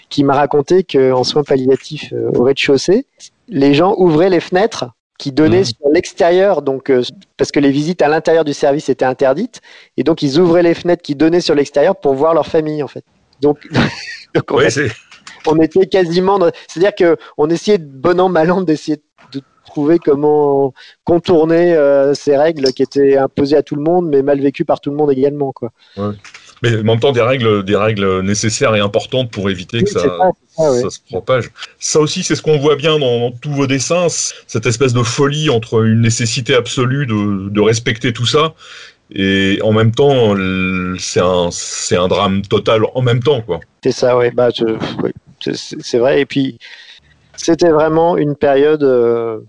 qui 0.10 0.24
m'a 0.24 0.36
raconté 0.36 0.84
qu'en 0.84 1.24
soins 1.24 1.44
palliatifs 1.44 2.14
au 2.36 2.44
rez-de-chaussée, 2.44 3.06
les 3.48 3.74
gens 3.74 3.96
ouvraient 3.98 4.30
les 4.30 4.40
fenêtres 4.40 4.86
qui 5.18 5.32
donnait 5.32 5.62
mmh. 5.62 5.66
sur 5.66 5.90
l'extérieur, 5.92 6.62
donc 6.62 6.90
euh, 6.90 7.04
parce 7.38 7.52
que 7.52 7.60
les 7.60 7.72
visites 7.72 8.02
à 8.02 8.08
l'intérieur 8.08 8.46
du 8.46 8.54
service 8.54 8.90
étaient 8.90 9.06
interdites, 9.06 9.62
et 9.98 10.04
donc 10.04 10.22
ils 10.22 10.40
ouvraient 10.40 10.64
les 10.64 10.74
fenêtres 10.74 11.02
qui 11.02 11.16
donnaient 11.16 11.42
sur 11.42 11.56
l'extérieur 11.56 11.96
pour 11.96 12.14
voir 12.14 12.34
leur 12.34 12.48
famille 12.48 12.84
en 12.84 12.88
fait. 12.88 13.04
Donc, 13.42 13.68
on, 15.48 15.60
était 15.60 15.88
quasiment, 15.88 16.40
c'est-à-dire 16.68 16.96
que 16.96 17.18
on 17.38 17.50
essayait 17.50 17.78
de 17.78 17.86
bon 17.86 18.20
an 18.20 18.30
mal 18.30 18.52
an 18.52 18.62
d'essayer 18.62 19.02
de 19.32 19.42
trouver 19.66 20.00
comment 20.00 20.74
contourner 21.04 21.76
euh, 21.76 22.14
ces 22.14 22.38
règles 22.38 22.72
qui 22.74 22.84
étaient 22.84 23.18
imposées 23.18 23.58
à 23.58 23.64
tout 23.64 23.76
le 23.76 23.84
monde, 23.84 24.08
mais 24.08 24.22
mal 24.22 24.40
vécues 24.40 24.66
par 24.66 24.80
tout 24.80 24.90
le 24.90 24.96
monde 24.96 25.12
également 25.12 25.52
quoi. 25.52 25.72
Ouais. 25.98 26.16
Mais 26.64 26.78
en 26.78 26.84
même 26.84 27.00
temps, 27.00 27.12
des 27.12 27.22
règles, 27.22 27.64
des 27.64 27.76
règles 27.76 28.22
nécessaires 28.22 28.76
et 28.76 28.80
importantes 28.80 29.32
pour 29.32 29.50
éviter 29.50 29.84
que 29.84 29.90
ça, 29.90 30.02
ça, 30.50 30.90
se 30.90 31.00
propage. 31.10 31.52
Ça 31.80 32.00
aussi, 32.00 32.24
c'est 32.24 32.36
ce 32.36 32.42
qu'on 32.42 32.58
voit 32.58 32.76
bien 32.76 32.98
dans, 32.98 33.32
tous 33.32 33.52
vos 33.52 33.68
dessins, 33.68 34.08
cette 34.10 34.66
espèce 34.66 34.94
de 34.94 35.04
folie 35.04 35.50
entre 35.50 35.86
une 35.86 36.02
nécessité 36.02 36.56
absolue 36.56 37.06
de, 37.06 37.50
de 37.50 37.62
respecter 37.62 38.14
tout 38.14 38.26
ça 38.26 38.54
et 39.12 39.60
en 39.64 39.72
même 39.72 39.92
temps, 39.92 40.36
c'est 41.00 41.22
un, 41.22 41.50
c'est 41.52 41.96
un 41.96 42.08
drame 42.08 42.42
total 42.42 42.82
en 42.94 43.02
même 43.02 43.22
temps, 43.22 43.42
quoi. 43.42 43.60
C'est 43.84 43.92
ça, 43.92 44.18
ouais. 44.18 44.32
Bah, 44.32 44.50
oui, 45.04 45.12
c'est 45.46 45.98
vrai. 45.98 46.22
Et 46.22 46.26
puis, 46.26 46.58
c'était 47.36 47.70
vraiment 47.70 48.18
une 48.18 48.36
période. 48.36 48.84
Euh, 48.84 49.40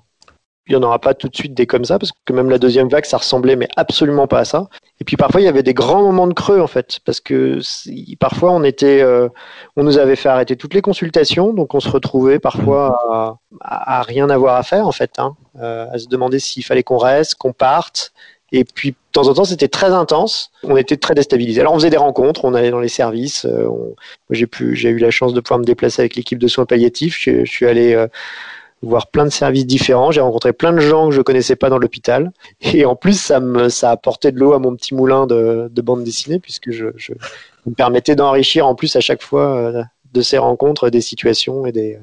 il 0.68 0.76
n'y 0.76 0.76
en 0.76 0.82
aura 0.82 0.98
pas 0.98 1.14
tout 1.14 1.28
de 1.28 1.34
suite 1.34 1.54
des 1.54 1.66
comme 1.66 1.84
ça, 1.84 1.98
parce 1.98 2.12
que 2.24 2.32
même 2.32 2.50
la 2.50 2.58
deuxième 2.58 2.88
vague, 2.88 3.06
ça 3.06 3.16
ressemblait, 3.16 3.56
mais 3.56 3.68
absolument 3.76 4.26
pas 4.26 4.40
à 4.40 4.44
ça. 4.44 4.68
Et 5.00 5.04
puis 5.04 5.16
parfois, 5.16 5.40
il 5.40 5.44
y 5.44 5.48
avait 5.48 5.62
des 5.62 5.74
grands 5.74 6.02
moments 6.02 6.26
de 6.26 6.34
creux, 6.34 6.60
en 6.60 6.66
fait, 6.66 6.98
parce 7.04 7.20
que 7.20 7.60
parfois, 8.18 8.52
on 8.52 8.64
était, 8.64 9.00
euh, 9.00 9.28
on 9.76 9.84
nous 9.84 9.98
avait 9.98 10.16
fait 10.16 10.28
arrêter 10.28 10.56
toutes 10.56 10.74
les 10.74 10.82
consultations, 10.82 11.52
donc 11.52 11.74
on 11.74 11.80
se 11.80 11.88
retrouvait 11.88 12.40
parfois 12.40 13.38
à, 13.60 14.02
rien 14.02 14.28
avoir 14.28 14.56
à 14.56 14.62
faire, 14.64 14.88
en 14.88 14.92
fait, 14.92 15.12
hein, 15.18 15.36
euh, 15.60 15.86
à 15.92 15.98
se 15.98 16.08
demander 16.08 16.40
s'il 16.40 16.64
fallait 16.64 16.82
qu'on 16.82 16.98
reste, 16.98 17.36
qu'on 17.36 17.52
parte. 17.52 18.12
Et 18.50 18.64
puis, 18.64 18.92
de 18.92 18.96
temps 19.12 19.28
en 19.28 19.34
temps, 19.34 19.44
c'était 19.44 19.68
très 19.68 19.92
intense. 19.92 20.50
On 20.64 20.76
était 20.76 20.96
très 20.96 21.14
déstabilisés. 21.14 21.60
Alors, 21.60 21.74
on 21.74 21.76
faisait 21.76 21.90
des 21.90 21.98
rencontres, 21.98 22.44
on 22.44 22.54
allait 22.54 22.70
dans 22.70 22.80
les 22.80 22.88
services. 22.88 23.44
Euh, 23.44 23.68
j'ai 24.30 24.88
eu 24.88 24.98
la 24.98 25.10
chance 25.10 25.34
de 25.34 25.40
pouvoir 25.40 25.60
me 25.60 25.64
déplacer 25.64 26.00
avec 26.00 26.16
l'équipe 26.16 26.38
de 26.38 26.48
soins 26.48 26.64
palliatifs. 26.64 27.18
Je 27.20 27.44
suis 27.44 27.66
allé 27.66 27.94
voir 28.82 29.08
plein 29.08 29.24
de 29.24 29.30
services 29.30 29.66
différents. 29.66 30.10
J'ai 30.10 30.20
rencontré 30.20 30.52
plein 30.52 30.72
de 30.72 30.78
gens 30.78 31.08
que 31.08 31.14
je 31.14 31.22
connaissais 31.22 31.56
pas 31.56 31.68
dans 31.68 31.78
l'hôpital. 31.78 32.32
Et 32.60 32.84
en 32.84 32.96
plus, 32.96 33.20
ça 33.20 33.40
me, 33.40 33.68
ça 33.68 33.90
a 33.90 33.92
apporté 33.92 34.32
de 34.32 34.38
l'eau 34.38 34.52
à 34.52 34.58
mon 34.58 34.74
petit 34.76 34.94
moulin 34.94 35.26
de, 35.26 35.68
de 35.70 35.82
bande 35.82 36.04
dessinée 36.04 36.38
puisque 36.38 36.70
je, 36.70 36.86
je 36.96 37.12
me 37.66 37.74
permettais 37.74 38.14
d'enrichir 38.16 38.66
en 38.66 38.74
plus 38.74 38.94
à 38.96 39.00
chaque 39.00 39.22
fois 39.22 39.56
euh, 39.56 39.82
de 40.12 40.22
ces 40.22 40.38
rencontres, 40.38 40.90
des 40.90 41.00
situations 41.00 41.66
et 41.66 41.72
des, 41.72 41.98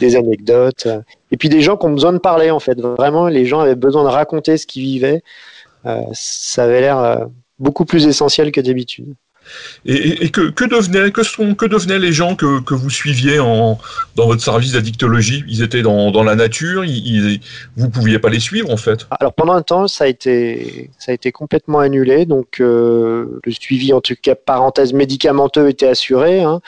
des 0.00 0.16
anecdotes. 0.16 0.88
Et 1.30 1.36
puis 1.36 1.48
des 1.48 1.62
gens 1.62 1.76
qui 1.76 1.86
ont 1.86 1.92
besoin 1.92 2.12
de 2.12 2.18
parler 2.18 2.50
en 2.50 2.60
fait. 2.60 2.78
Vraiment, 2.80 3.28
les 3.28 3.46
gens 3.46 3.60
avaient 3.60 3.74
besoin 3.74 4.04
de 4.04 4.08
raconter 4.08 4.56
ce 4.56 4.66
qu'ils 4.66 4.82
vivaient. 4.82 5.22
Euh, 5.86 6.02
ça 6.12 6.64
avait 6.64 6.80
l'air 6.80 6.98
euh, 6.98 7.24
beaucoup 7.58 7.84
plus 7.84 8.06
essentiel 8.06 8.52
que 8.52 8.60
d'habitude. 8.60 9.14
Et, 9.84 10.30
que, 10.30 10.64
devenaient, 10.64 11.10
que, 11.10 11.22
sont, 11.22 11.54
que 11.54 11.66
devenaient 11.66 11.98
les 11.98 12.12
gens 12.12 12.34
que, 12.34 12.74
vous 12.74 12.90
suiviez 12.90 13.38
en, 13.38 13.78
dans 14.14 14.26
votre 14.26 14.42
service 14.42 14.72
d'addictologie? 14.72 15.44
Ils 15.48 15.62
étaient 15.62 15.82
dans, 15.82 16.10
dans 16.10 16.22
la 16.22 16.34
nature 16.34 16.82
Vous 17.76 17.86
ne 17.86 17.90
pouviez 17.90 18.18
pas 18.18 18.28
les 18.28 18.40
suivre 18.40 18.70
en 18.70 18.76
fait? 18.76 19.06
Alors 19.20 19.32
pendant 19.32 19.52
un 19.52 19.62
temps, 19.62 19.88
ça 19.88 20.04
a 20.04 20.06
été, 20.06 20.90
ça 20.98 21.12
a 21.12 21.14
été 21.14 21.32
complètement 21.32 21.80
annulé. 21.80 22.26
Donc 22.26 22.60
euh, 22.60 23.40
le 23.44 23.52
suivi, 23.52 23.92
en 23.92 24.00
tout 24.00 24.14
cas 24.20 24.34
parenthèse 24.34 24.92
médicamenteux, 24.92 25.68
était 25.68 25.88
assuré. 25.88 26.42
Hein. 26.42 26.60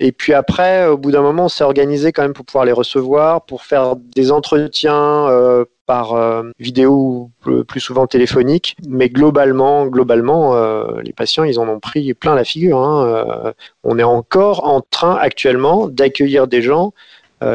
Et 0.00 0.10
puis 0.10 0.34
après, 0.34 0.86
au 0.86 0.96
bout 0.96 1.12
d'un 1.12 1.22
moment, 1.22 1.44
on 1.44 1.48
s'est 1.48 1.64
organisé 1.64 2.12
quand 2.12 2.22
même 2.22 2.32
pour 2.32 2.44
pouvoir 2.44 2.64
les 2.64 2.72
recevoir, 2.72 3.44
pour 3.44 3.62
faire 3.62 3.94
des 3.96 4.32
entretiens 4.32 5.28
euh, 5.28 5.64
par 5.86 6.14
euh, 6.14 6.44
vidéo 6.58 7.30
plus 7.40 7.80
souvent 7.80 8.06
téléphonique. 8.06 8.76
Mais 8.88 9.08
globalement, 9.08 9.86
globalement, 9.86 10.54
euh, 10.54 11.00
les 11.02 11.12
patients, 11.12 11.44
ils 11.44 11.58
en 11.58 11.68
ont 11.68 11.80
pris 11.80 12.14
plein 12.14 12.34
la 12.34 12.44
figure. 12.44 12.78
Hein. 12.78 13.52
on 13.84 13.98
est 13.98 14.02
encore 14.04 14.66
en 14.66 14.80
train 14.80 15.16
actuellement 15.16 15.88
d'accueillir 15.88 16.46
des 16.46 16.62
gens 16.62 16.92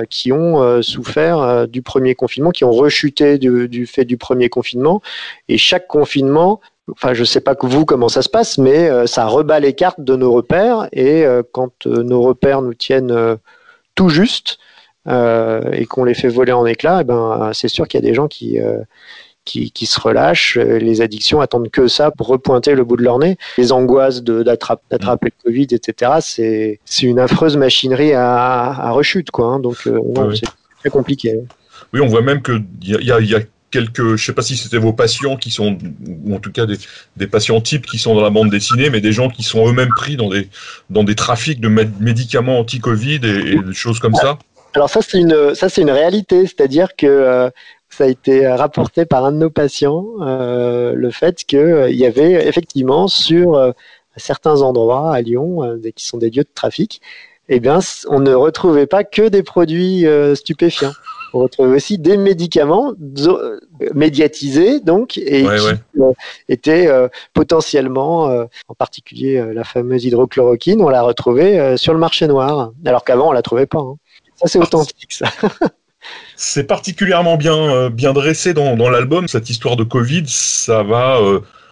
qui 0.10 0.34
ont 0.34 0.82
souffert 0.82 1.66
du 1.66 1.82
premier 1.82 2.14
confinement, 2.14 2.52
qui 2.52 2.66
ont 2.66 2.74
rechuté 2.74 3.38
du, 3.38 3.88
fait 3.88 4.04
du 4.04 4.18
premier 4.18 4.50
confinement. 4.50 5.02
Et 5.48 5.58
chaque 5.58 5.88
confinement 5.88 6.60
Enfin, 6.92 7.14
je 7.14 7.26
sais 7.26 7.42
pas 7.42 7.56
vous 7.60 7.86
comment 7.86 8.08
ça 8.08 8.22
se 8.22 8.30
passe, 8.30 8.58
mais 8.58 8.90
euh, 8.90 9.08
ça 9.08 9.26
rebat 9.26 9.60
les 9.60 9.74
cartes 9.74 10.00
de 10.00 10.16
nos 10.16 10.32
repères. 10.32 10.88
Et 10.94 11.26
euh, 11.26 11.44
quand 11.52 11.86
euh, 11.86 12.04
nos 12.04 12.22
repères 12.22 12.62
nous 12.62 12.74
tiennent 12.74 13.38
tout 13.96 14.10
juste 14.10 14.58
et 15.08 15.86
qu'on 15.86 16.04
les 16.04 16.14
fait 16.14 16.28
voler 16.28 16.52
en 16.52 16.66
éclats, 16.66 17.00
eh 17.02 17.04
ben, 17.04 17.52
c'est 17.54 17.68
sûr 17.68 17.88
qu'il 17.88 18.00
y 18.00 18.04
a 18.04 18.08
des 18.08 18.14
gens 18.14 18.28
qui, 18.28 18.60
qui, 19.46 19.86
se 19.86 20.00
relâchent. 20.00 20.58
Les 20.58 21.02
addictions 21.02 21.42
attendent 21.42 21.70
que 21.70 21.88
ça 21.88 22.12
pour 22.12 22.28
repointer 22.28 22.76
le 22.76 22.84
bout 22.84 22.98
de 22.98 23.04
leur 23.04 23.20
nez. 23.20 23.38
Les 23.58 23.72
angoisses 23.72 24.24
d'attraper 24.24 24.88
le 24.92 25.44
Covid, 25.44 25.68
etc. 25.72 26.12
C'est 26.86 27.04
une 27.04 27.20
affreuse 27.20 27.58
machinerie 27.58 28.14
à, 28.14 28.92
rechute, 28.92 29.32
quoi. 29.32 29.48
Hein. 29.48 29.60
donc, 29.60 29.78
c'est 29.78 30.48
très 30.80 30.90
compliqué. 30.90 31.40
Oui, 31.94 32.02
on 32.02 32.08
voit 32.08 32.22
même 32.22 32.42
qu'il 32.42 32.66
y 32.82 33.12
a, 33.12 33.20
y 33.20 33.36
a 33.36 33.40
quelques, 33.72 34.16
je 34.16 34.26
sais 34.26 34.34
pas 34.34 34.42
si 34.42 34.58
c'était 34.58 34.78
vos 34.78 34.94
patients 34.94 35.36
qui 35.36 35.52
sont, 35.52 35.78
ou 36.26 36.36
en 36.36 36.40
tout 36.40 36.52
cas 36.52 36.66
des, 36.66 36.78
des, 37.18 37.28
patients 37.28 37.60
types 37.62 37.86
qui 37.86 37.98
sont 37.98 38.16
dans 38.16 38.22
la 38.22 38.30
bande 38.30 38.50
dessinée, 38.50 38.90
mais 38.90 39.02
des 39.02 39.12
gens 39.12 39.30
qui 39.30 39.44
sont 39.44 39.68
eux-mêmes 39.68 39.90
pris 39.90 40.16
dans 40.16 40.30
des, 40.30 40.50
dans 40.90 41.04
des 41.04 41.16
trafics 41.16 41.60
de 41.60 41.68
médicaments 41.68 42.60
anti-Covid 42.60 43.20
et, 43.24 43.60
des 43.62 43.74
choses 43.74 44.00
comme 44.00 44.16
ça. 44.16 44.38
Alors 44.78 44.92
ça 44.92 45.02
c'est 45.02 45.18
une, 45.18 45.56
ça 45.56 45.70
c'est 45.70 45.82
une 45.82 45.90
réalité, 45.90 46.46
c'est-à-dire 46.46 46.96
que 46.96 47.08
euh, 47.08 47.50
ça 47.90 48.04
a 48.04 48.08
été 48.08 48.48
rapporté 48.48 49.08
par 49.08 49.26
un 49.26 49.32
de 49.32 49.38
nos 49.38 49.50
patients, 49.50 50.06
euh, 50.22 50.94
le 50.94 51.10
fait 51.10 51.44
qu'il 51.46 51.58
euh, 51.58 51.90
y 51.90 52.06
avait 52.06 52.48
effectivement 52.48 53.08
sur 53.08 53.74
certains 54.18 54.62
endroits 54.62 55.16
à 55.16 55.22
Lyon, 55.22 55.80
qui 55.96 56.06
sont 56.06 56.20
des 56.20 56.30
lieux 56.30 56.44
de 56.44 56.50
trafic, 56.54 57.02
eh 57.50 57.60
bien, 57.60 57.80
on 58.08 58.20
ne 58.20 58.36
retrouvait 58.36 58.86
pas 58.86 59.04
que 59.04 59.30
des 59.30 59.42
produits 59.42 60.06
stupéfiants 60.36 60.94
on 61.34 61.40
retrouve 61.40 61.72
aussi 61.72 61.98
des 61.98 62.16
médicaments 62.16 62.94
médiatisés, 63.94 64.80
donc, 64.80 65.18
et 65.18 65.44
qui 65.44 66.00
étaient 66.50 66.90
potentiellement, 67.34 68.26
en 68.68 68.74
particulier 68.76 69.44
la 69.54 69.64
fameuse 69.64 70.06
hydrochloroquine, 70.06 70.82
on 70.82 70.90
l'a 70.90 71.02
retrouvée 71.02 71.78
sur 71.78 71.94
le 71.94 72.00
marché 72.00 72.28
noir, 72.28 72.72
alors 72.86 73.04
qu'avant 73.04 73.30
on 73.30 73.34
la 73.34 73.42
trouvait 73.42 73.66
pas. 73.66 73.80
Hein. 73.80 73.98
Ça, 74.38 74.48
c'est 74.48 74.60
authentique, 74.60 75.12
ça. 75.12 75.32
c'est 76.36 76.66
particulièrement 76.66 77.38
bien, 77.38 77.90
bien 77.90 78.14
dressé 78.14 78.54
dans, 78.54 78.90
l'album, 78.90 79.28
cette 79.28 79.50
histoire 79.50 79.76
de 79.76 79.84
Covid, 79.84 80.24
ça 80.28 80.84
va 80.84 81.20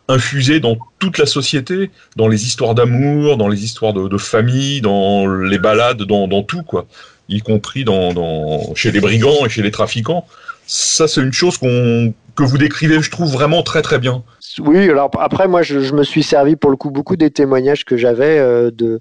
infuser 0.08 0.60
dans 0.60 0.78
toute 1.00 1.18
la 1.18 1.26
société, 1.26 1.92
dans 2.16 2.28
les 2.28 2.46
histoires 2.46 2.76
d'amour, 2.76 3.38
dans 3.38 3.48
les 3.48 3.64
histoires 3.64 3.94
de, 3.94 4.18
famille, 4.18 4.82
dans 4.82 5.28
les 5.28 5.60
balades, 5.60 6.04
dans, 6.04 6.28
dans 6.28 6.44
tout, 6.44 6.64
quoi 6.64 6.86
y 7.30 7.42
compris 7.42 7.84
dans, 7.84 8.74
chez 8.76 8.92
les 8.92 9.00
brigands 9.00 9.46
et 9.46 9.50
chez 9.50 9.62
les 9.62 9.72
trafiquants. 9.72 10.26
Ça, 10.68 11.08
c'est 11.08 11.22
une 11.22 11.34
chose 11.34 11.58
qu'on 11.58 12.14
que 12.36 12.44
vous 12.44 12.58
décrivez, 12.58 13.02
je 13.02 13.10
trouve, 13.10 13.32
vraiment 13.32 13.64
très 13.64 13.82
très 13.82 13.98
bien. 13.98 14.24
Oui, 14.60 14.90
alors 14.90 15.10
après, 15.20 15.48
moi, 15.48 15.62
je, 15.62 15.94
me 15.94 16.04
suis 16.04 16.24
servi 16.24 16.58
pour 16.58 16.70
le 16.70 16.76
coup 16.76 16.92
beaucoup 16.92 17.16
des 17.16 17.32
témoignages 17.32 17.86
que 17.86 17.96
j'avais 17.96 18.38
euh, 18.40 18.72
de 18.72 19.00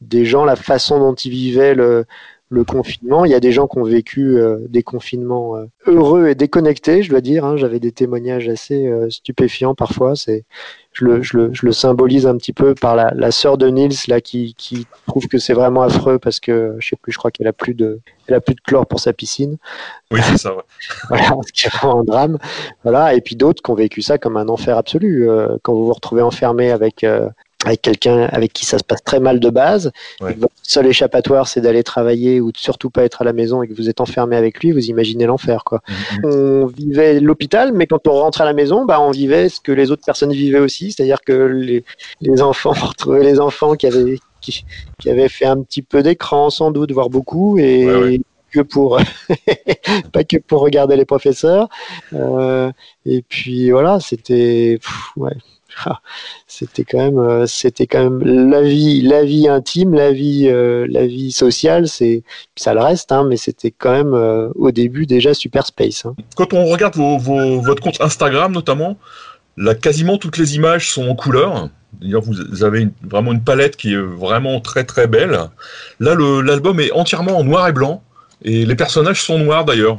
des 0.00 0.24
gens, 0.24 0.44
la 0.44 0.54
façon 0.54 1.00
dont 1.00 1.14
ils 1.14 1.30
vivaient 1.30 1.74
le, 1.74 2.04
le 2.50 2.64
confinement. 2.64 3.24
Il 3.24 3.30
y 3.30 3.34
a 3.34 3.40
des 3.40 3.52
gens 3.52 3.66
qui 3.66 3.78
ont 3.78 3.84
vécu 3.84 4.38
euh, 4.38 4.58
des 4.68 4.82
confinements 4.82 5.56
euh, 5.56 5.66
heureux 5.86 6.28
et 6.28 6.34
déconnectés, 6.34 7.02
je 7.02 7.10
dois 7.10 7.20
dire. 7.20 7.44
Hein. 7.44 7.56
J'avais 7.56 7.80
des 7.80 7.92
témoignages 7.92 8.48
assez 8.48 8.86
euh, 8.86 9.10
stupéfiants 9.10 9.74
parfois. 9.74 10.16
C'est, 10.16 10.44
je 10.92 11.04
le, 11.04 11.22
je, 11.22 11.36
le, 11.36 11.50
je 11.52 11.66
le, 11.66 11.72
symbolise 11.72 12.26
un 12.26 12.36
petit 12.36 12.54
peu 12.54 12.74
par 12.74 12.96
la, 12.96 13.12
la 13.14 13.30
sœur 13.30 13.58
de 13.58 13.68
Nils 13.68 13.94
là 14.08 14.20
qui, 14.20 14.54
qui 14.56 14.86
trouve 15.06 15.28
que 15.28 15.38
c'est 15.38 15.52
vraiment 15.52 15.82
affreux 15.82 16.18
parce 16.18 16.40
que 16.40 16.76
je 16.78 16.88
sais 16.88 16.96
plus, 16.96 17.12
je 17.12 17.18
crois 17.18 17.30
qu'elle 17.30 17.46
a 17.46 17.52
plus 17.52 17.74
de, 17.74 18.00
elle 18.26 18.34
a 18.34 18.40
plus 18.40 18.54
de 18.54 18.60
chlore 18.60 18.86
pour 18.86 19.00
sa 19.00 19.12
piscine. 19.12 19.58
Oui, 20.10 20.20
c'est 20.22 20.38
ça. 20.38 20.56
Ouais. 20.56 20.62
voilà, 21.08 21.36
ce 21.46 21.52
qui 21.52 21.66
est 21.66 21.70
vraiment 21.70 22.00
un 22.00 22.04
drame. 22.04 22.38
Voilà, 22.82 23.14
et 23.14 23.20
puis 23.20 23.36
d'autres 23.36 23.62
qui 23.62 23.70
ont 23.70 23.74
vécu 23.74 24.00
ça 24.00 24.16
comme 24.16 24.38
un 24.38 24.48
enfer 24.48 24.78
absolu. 24.78 25.28
quand 25.62 25.74
vous 25.74 25.86
vous 25.86 25.92
retrouvez 25.92 26.22
enfermé 26.22 26.70
avec 26.70 27.04
avec 27.66 27.82
quelqu'un 27.82 28.22
avec 28.30 28.52
qui 28.52 28.64
ça 28.64 28.78
se 28.78 28.84
passe 28.84 29.02
très 29.02 29.18
mal 29.20 29.40
de 29.40 29.50
base, 29.50 29.90
Ouais. 30.20 30.34
votre 30.38 30.54
seul 30.62 30.86
échappatoire 30.86 31.48
c'est 31.48 31.60
d'aller 31.60 31.82
travailler 31.82 32.40
ou 32.40 32.52
de 32.52 32.56
surtout 32.56 32.88
pas 32.88 33.02
être 33.02 33.22
à 33.22 33.24
la 33.24 33.32
maison 33.32 33.62
et 33.62 33.68
que 33.68 33.74
vous 33.74 33.88
êtes 33.88 34.00
enfermé 34.00 34.36
avec 34.36 34.60
lui, 34.60 34.70
vous 34.72 34.86
imaginez 34.86 35.26
l'enfer 35.26 35.64
quoi. 35.64 35.80
Mhm. 36.22 36.30
On 36.32 36.66
vivait 36.66 37.18
l'hôpital, 37.20 37.72
mais 37.72 37.86
quand 37.88 38.06
on 38.06 38.12
rentrait 38.12 38.44
à 38.44 38.46
la 38.46 38.52
maison, 38.52 38.84
bah 38.84 39.00
on 39.00 39.10
vivait 39.10 39.48
ce 39.48 39.60
que 39.60 39.72
les 39.72 39.90
autres 39.90 40.04
personnes 40.06 40.32
vivaient 40.32 40.60
aussi, 40.60 40.92
c'est-à-dire 40.92 41.20
que 41.20 41.32
les, 41.32 41.84
les 42.20 42.42
enfants, 42.42 42.72
on 42.82 42.86
retrouvait 42.86 43.24
les 43.24 43.40
enfants 43.40 43.74
qui 43.74 43.86
avaient 43.86 44.18
qui, 44.40 44.64
qui 45.00 45.10
avaient 45.10 45.28
fait 45.28 45.46
un 45.46 45.60
petit 45.62 45.82
peu 45.82 46.02
d'écran 46.04 46.50
sans 46.50 46.70
doute, 46.70 46.92
voire 46.92 47.10
beaucoup, 47.10 47.58
et 47.58 47.86
Ouais, 47.86 47.94
ouais. 48.02 48.20
que 48.52 48.60
pour 48.60 49.00
pas 50.12 50.22
que 50.22 50.36
pour 50.36 50.60
regarder 50.60 50.94
les 50.96 51.04
professeurs. 51.04 51.68
Euh, 52.12 52.70
et 53.04 53.22
puis 53.28 53.70
voilà, 53.72 53.98
c'était 54.00 54.78
ouais. 55.16 55.32
Ah, 55.84 56.00
C'était 56.46 56.84
quand 56.84 56.98
même, 56.98 57.18
euh, 57.18 57.46
c'était 57.46 57.86
quand 57.86 58.02
même 58.10 58.50
la 58.50 58.62
vie, 58.62 59.02
la 59.02 59.24
vie 59.24 59.48
intime, 59.48 59.94
la 59.94 60.12
vie, 60.12 60.48
euh, 60.48 60.86
la 60.90 61.06
vie 61.06 61.30
sociale. 61.30 61.86
C'est, 61.88 62.22
ça 62.56 62.74
le 62.74 62.80
reste, 62.80 63.12
hein, 63.12 63.24
mais 63.28 63.36
c'était 63.36 63.70
quand 63.70 63.92
même 63.92 64.14
euh, 64.14 64.48
au 64.54 64.70
début 64.70 65.06
déjà 65.06 65.34
super 65.34 65.66
space. 65.66 66.04
Hein. 66.06 66.14
Quand 66.36 66.52
on 66.54 66.64
regarde 66.66 66.96
vos, 66.96 67.18
vos- 67.18 67.60
votre 67.60 67.82
compte 67.82 68.00
Instagram 68.00 68.52
notamment, 68.52 68.96
là, 69.56 69.74
quasiment 69.74 70.18
toutes 70.18 70.38
les 70.38 70.56
images 70.56 70.90
sont 70.90 71.06
en 71.08 71.14
couleur. 71.14 71.68
D'ailleurs, 72.00 72.22
vous 72.22 72.64
avez 72.64 72.80
une- 72.80 72.92
vraiment 73.02 73.32
une 73.32 73.42
palette 73.42 73.76
qui 73.76 73.92
est 73.92 73.96
vraiment 73.96 74.60
très 74.60 74.84
très 74.84 75.06
belle. 75.06 75.38
Là, 76.00 76.14
l'album 76.42 76.80
est 76.80 76.92
entièrement 76.92 77.36
en 77.38 77.44
noir 77.44 77.68
et 77.68 77.72
blanc 77.72 78.02
et 78.42 78.64
les 78.66 78.74
personnages 78.74 79.22
sont 79.22 79.38
noirs 79.38 79.64
d'ailleurs. 79.64 79.98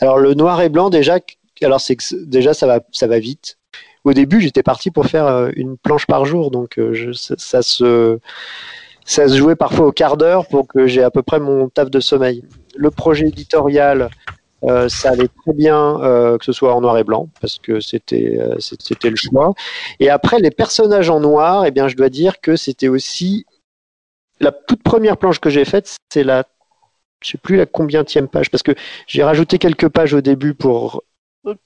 Alors 0.00 0.18
le 0.18 0.34
noir 0.34 0.60
et 0.60 0.68
blanc 0.68 0.90
déjà, 0.90 1.18
alors 1.62 1.80
c'est 1.80 1.96
déjà 2.26 2.52
ça 2.52 2.66
va, 2.66 2.80
ça 2.92 3.06
va 3.06 3.18
vite. 3.18 3.58
Au 4.04 4.12
début, 4.12 4.40
j'étais 4.40 4.62
parti 4.62 4.90
pour 4.90 5.06
faire 5.06 5.26
euh, 5.26 5.50
une 5.56 5.78
planche 5.78 6.06
par 6.06 6.26
jour, 6.26 6.50
donc 6.50 6.78
euh, 6.78 7.12
ça, 7.14 7.62
se 7.62 8.18
ça 9.06 9.28
se 9.28 9.36
jouait 9.36 9.56
parfois 9.56 9.86
au 9.86 9.92
quart 9.92 10.18
d'heure 10.18 10.46
pour 10.46 10.68
que 10.68 10.86
j'ai 10.86 11.02
à 11.02 11.10
peu 11.10 11.22
près 11.22 11.40
mon 11.40 11.70
taf 11.70 11.90
de 11.90 12.00
sommeil. 12.00 12.44
Le 12.76 12.90
projet 12.90 13.28
éditorial, 13.28 14.10
euh, 14.64 14.90
ça 14.90 15.10
allait 15.10 15.28
très 15.42 15.54
bien 15.54 15.98
que 16.38 16.44
ce 16.44 16.52
soit 16.52 16.74
en 16.74 16.82
noir 16.82 16.98
et 16.98 17.04
blanc 17.04 17.28
parce 17.40 17.58
que 17.58 17.80
c'était 17.80 18.38
le 19.04 19.16
choix. 19.16 19.54
Et 20.00 20.10
après 20.10 20.38
les 20.38 20.50
personnages 20.50 21.08
en 21.08 21.20
noir, 21.20 21.64
eh 21.64 21.70
bien 21.70 21.88
je 21.88 21.96
dois 21.96 22.10
dire 22.10 22.40
que 22.40 22.56
c'était 22.56 22.88
aussi 22.88 23.46
la 24.40 24.52
toute 24.52 24.82
première 24.82 25.16
planche 25.16 25.38
que 25.38 25.48
j'ai 25.48 25.64
faite, 25.64 25.96
c'est 26.12 26.24
la 26.24 26.44
je 27.22 27.30
sais 27.30 27.38
plus 27.38 27.56
la 27.56 27.64
combienième 27.64 28.28
page 28.28 28.50
parce 28.50 28.62
que 28.62 28.72
j'ai 29.06 29.22
rajouté 29.22 29.58
quelques 29.58 29.88
pages 29.88 30.12
au 30.12 30.20
début 30.20 30.52
pour 30.52 31.02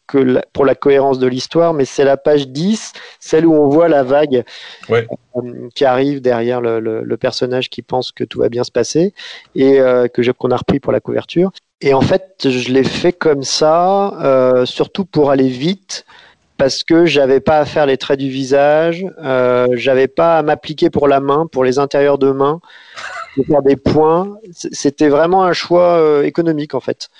que 0.06 0.18
la- 0.18 0.44
pour 0.52 0.64
la 0.64 0.74
cohérence 0.74 1.18
de 1.18 1.26
l'histoire, 1.26 1.74
mais 1.74 1.84
c'est 1.84 2.04
la 2.04 2.16
page 2.16 2.48
10, 2.48 2.92
celle 3.20 3.46
où 3.46 3.54
on 3.54 3.68
voit 3.68 3.88
la 3.88 4.02
vague 4.02 4.44
Ouais. 4.88 5.06
euh, 5.36 5.68
qui 5.74 5.84
arrive 5.84 6.20
derrière 6.20 6.60
le, 6.60 6.80
le- 6.80 7.02
le 7.02 7.16
personnage 7.16 7.70
qui 7.70 7.82
pense 7.82 8.12
que 8.12 8.24
tout 8.24 8.40
va 8.40 8.48
bien 8.48 8.64
se 8.64 8.70
passer 8.72 9.14
et 9.54 9.80
euh, 9.80 10.08
que 10.08 10.28
qu'on 10.32 10.50
a 10.50 10.56
repris 10.56 10.80
pour 10.80 10.92
la 10.92 11.00
couverture. 11.00 11.50
Et 11.80 11.94
en 11.94 12.00
fait, 12.00 12.48
je 12.48 12.72
l'ai 12.72 12.82
fait 12.84 13.12
comme 13.12 13.44
ça, 13.44 14.14
euh, 14.20 14.66
surtout 14.66 15.04
pour 15.04 15.30
aller 15.30 15.48
vite, 15.48 16.04
parce 16.56 16.82
que 16.82 17.06
j'avais 17.06 17.38
pas 17.38 17.58
à 17.58 17.64
faire 17.64 17.86
les 17.86 17.96
traits 17.96 18.18
du 18.18 18.28
visage, 18.28 19.04
j'avais 19.74 20.08
pas 20.08 20.38
à 20.38 20.42
m'appliquer 20.42 20.90
pour 20.90 21.06
la 21.06 21.20
main, 21.20 21.46
pour 21.46 21.62
les 21.62 21.78
intérieurs 21.78 22.18
de 22.18 22.32
main, 22.32 22.60
de 23.36 23.44
faire 23.44 23.62
des 23.62 23.76
points. 23.76 24.36
C'était 24.50 25.08
vraiment 25.08 25.44
un 25.44 25.52
choix 25.52 26.20
économique 26.24 26.74
en 26.74 26.80
fait. 26.80 27.10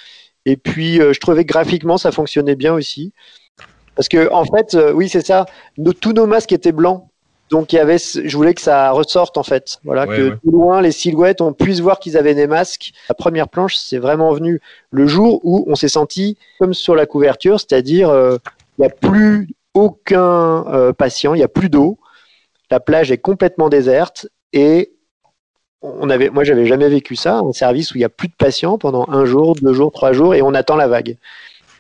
Et 0.49 0.57
puis, 0.57 0.99
euh, 0.99 1.13
je 1.13 1.21
trouvais 1.21 1.45
que 1.45 1.53
graphiquement, 1.53 1.99
ça 1.99 2.11
fonctionnait 2.11 2.55
bien 2.57 2.73
aussi. 2.73 3.13
Parce 3.95 4.09
que, 4.09 4.33
en 4.33 4.47
fait, 4.47 4.75
euh, 4.75 4.93
oui, 4.93 5.11
c'est 5.11 5.27
ça, 5.27 5.45
nos- 5.77 5.93
tous 5.93 6.15
nos 6.15 6.27
masques 6.27 6.53
étaient 6.53 6.73
blancs. 6.73 7.05
Donc, 7.51 7.75
il 7.75 7.77
y 7.77 7.79
avait, 7.79 7.99
je 7.99 8.35
voulais 8.35 8.55
que 8.55 8.63
ça 8.63 8.91
ressorte, 8.93 9.37
en 9.37 9.43
fait. 9.43 9.79
Voilà, 9.85 10.07
Ouais, 10.07 10.17
que 10.17 10.23
ouais. 10.31 10.37
tout 10.43 10.51
loin, 10.51 10.81
les 10.81 10.91
silhouettes, 10.91 11.43
on 11.43 11.53
puisse 11.53 11.81
voir 11.81 11.99
qu'ils 11.99 12.17
avaient 12.17 12.35
des 12.35 12.47
masques. 12.47 12.93
La 13.11 13.15
première 13.15 13.49
planche, 13.49 13.77
c'est 13.77 13.99
vraiment 13.99 14.33
venu 14.33 14.59
le 14.91 15.07
jour 15.07 15.41
où 15.45 15.67
on 15.69 15.75
s'est 15.75 15.89
senti 15.89 16.39
comme 16.59 16.73
sur 16.73 16.95
la 16.95 17.05
couverture, 17.05 17.61
c'est-à-dire, 17.61 18.09
euh, 18.09 18.39
il 18.79 18.83
n'y 18.83 18.87
a 18.87 18.91
plus 18.91 19.49
aucun 19.75 20.65
euh, 20.73 20.95
patient, 20.95 21.35
il 21.35 21.39
n'y 21.39 21.45
a 21.45 21.49
plus 21.49 21.69
d'eau. 21.69 21.99
La 22.71 22.81
plage 22.81 23.11
est 23.11 23.19
complètement 23.19 23.69
déserte 23.69 24.29
et 24.55 24.93
on 25.83 26.11
avait, 26.11 26.31
moi, 26.31 26.45
j'avais 26.45 26.67
jamais 26.67 26.89
vécu 26.89 27.17
ça, 27.17 27.39
un 27.39 27.53
service 27.53 27.93
où 27.93 27.95
il 27.97 28.01
n'y 28.01 28.05
a 28.05 28.09
plus 28.09 28.29
de 28.29 28.35
patients 28.37 28.79
pendant 28.79 29.07
un 29.09 29.25
jour, 29.25 29.55
deux 29.61 29.73
jours, 29.73 29.93
trois 29.93 30.13
jours, 30.13 30.35
et 30.35 30.43
on 30.43 30.55
attend 30.55 30.77
la 30.77 30.89
vague. 30.89 31.17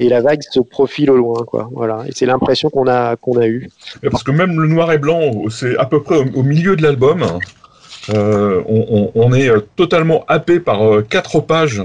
Et 0.00 0.08
la 0.08 0.20
vague 0.20 0.40
se 0.42 0.60
profile 0.60 1.10
au 1.10 1.16
loin, 1.16 1.44
quoi. 1.44 1.68
Voilà. 1.72 2.04
Et 2.06 2.12
c'est 2.14 2.26
l'impression 2.26 2.70
qu'on 2.70 2.86
a, 2.86 3.16
qu'on 3.16 3.36
a 3.36 3.48
eue. 3.48 3.68
Parce 4.10 4.22
que 4.22 4.30
même 4.30 4.60
le 4.60 4.68
noir 4.68 4.92
et 4.92 4.98
blanc, 4.98 5.32
c'est 5.50 5.76
à 5.76 5.86
peu 5.86 6.02
près 6.02 6.16
au, 6.16 6.42
milieu 6.44 6.76
de 6.76 6.82
l'album. 6.82 7.24
Euh, 8.14 8.62
on 8.66 9.34
est 9.34 9.50
euh, 9.50 9.60
totalement 9.76 10.24
happé 10.28 10.60
par 10.60 10.82
euh, 10.82 11.02
quatre 11.02 11.40
pages 11.40 11.82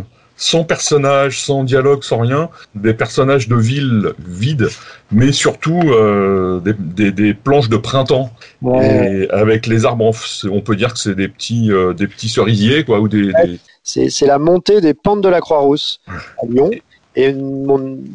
sans 0.50 0.64
personnages, 0.66 1.40
sans 1.42 1.64
dialogue, 1.64 2.04
sans 2.04 2.20
rien, 2.20 2.50
des 2.76 2.94
personnages 2.94 3.48
de 3.48 3.56
ville 3.56 4.12
vides, 4.28 4.68
mais 5.12 5.32
surtout 5.32 5.80
euh, 5.86 6.60
des, 6.60 6.74
des- 6.78 7.12
des 7.14 7.34
planches 7.34 7.70
de 7.70 7.78
printemps 7.78 8.30
et 8.84 9.30
avec 9.30 9.68
les 9.68 9.86
arbres. 9.86 10.12
On 10.52 10.62
peut 10.62 10.76
dire 10.76 10.92
que 10.94 11.00
c'est 11.00 11.16
des 11.16 11.30
petits, 11.30 11.72
euh, 11.72 11.94
des 11.94 12.08
petits 12.08 12.30
cerisiers, 12.30 12.84
quoi, 12.84 13.00
ou 13.00 13.08
des, 13.08 13.28
des- 13.28 13.60
C'est, 13.84 14.10
c'est 14.10 14.28
la 14.28 14.38
montée 14.40 14.82
des 14.82 14.94
pentes 14.94 15.22
de 15.22 15.30
la 15.30 15.40
Croix-Rousse 15.40 16.02
à 16.08 16.46
Lyon. 16.50 16.72
Et 17.16 17.32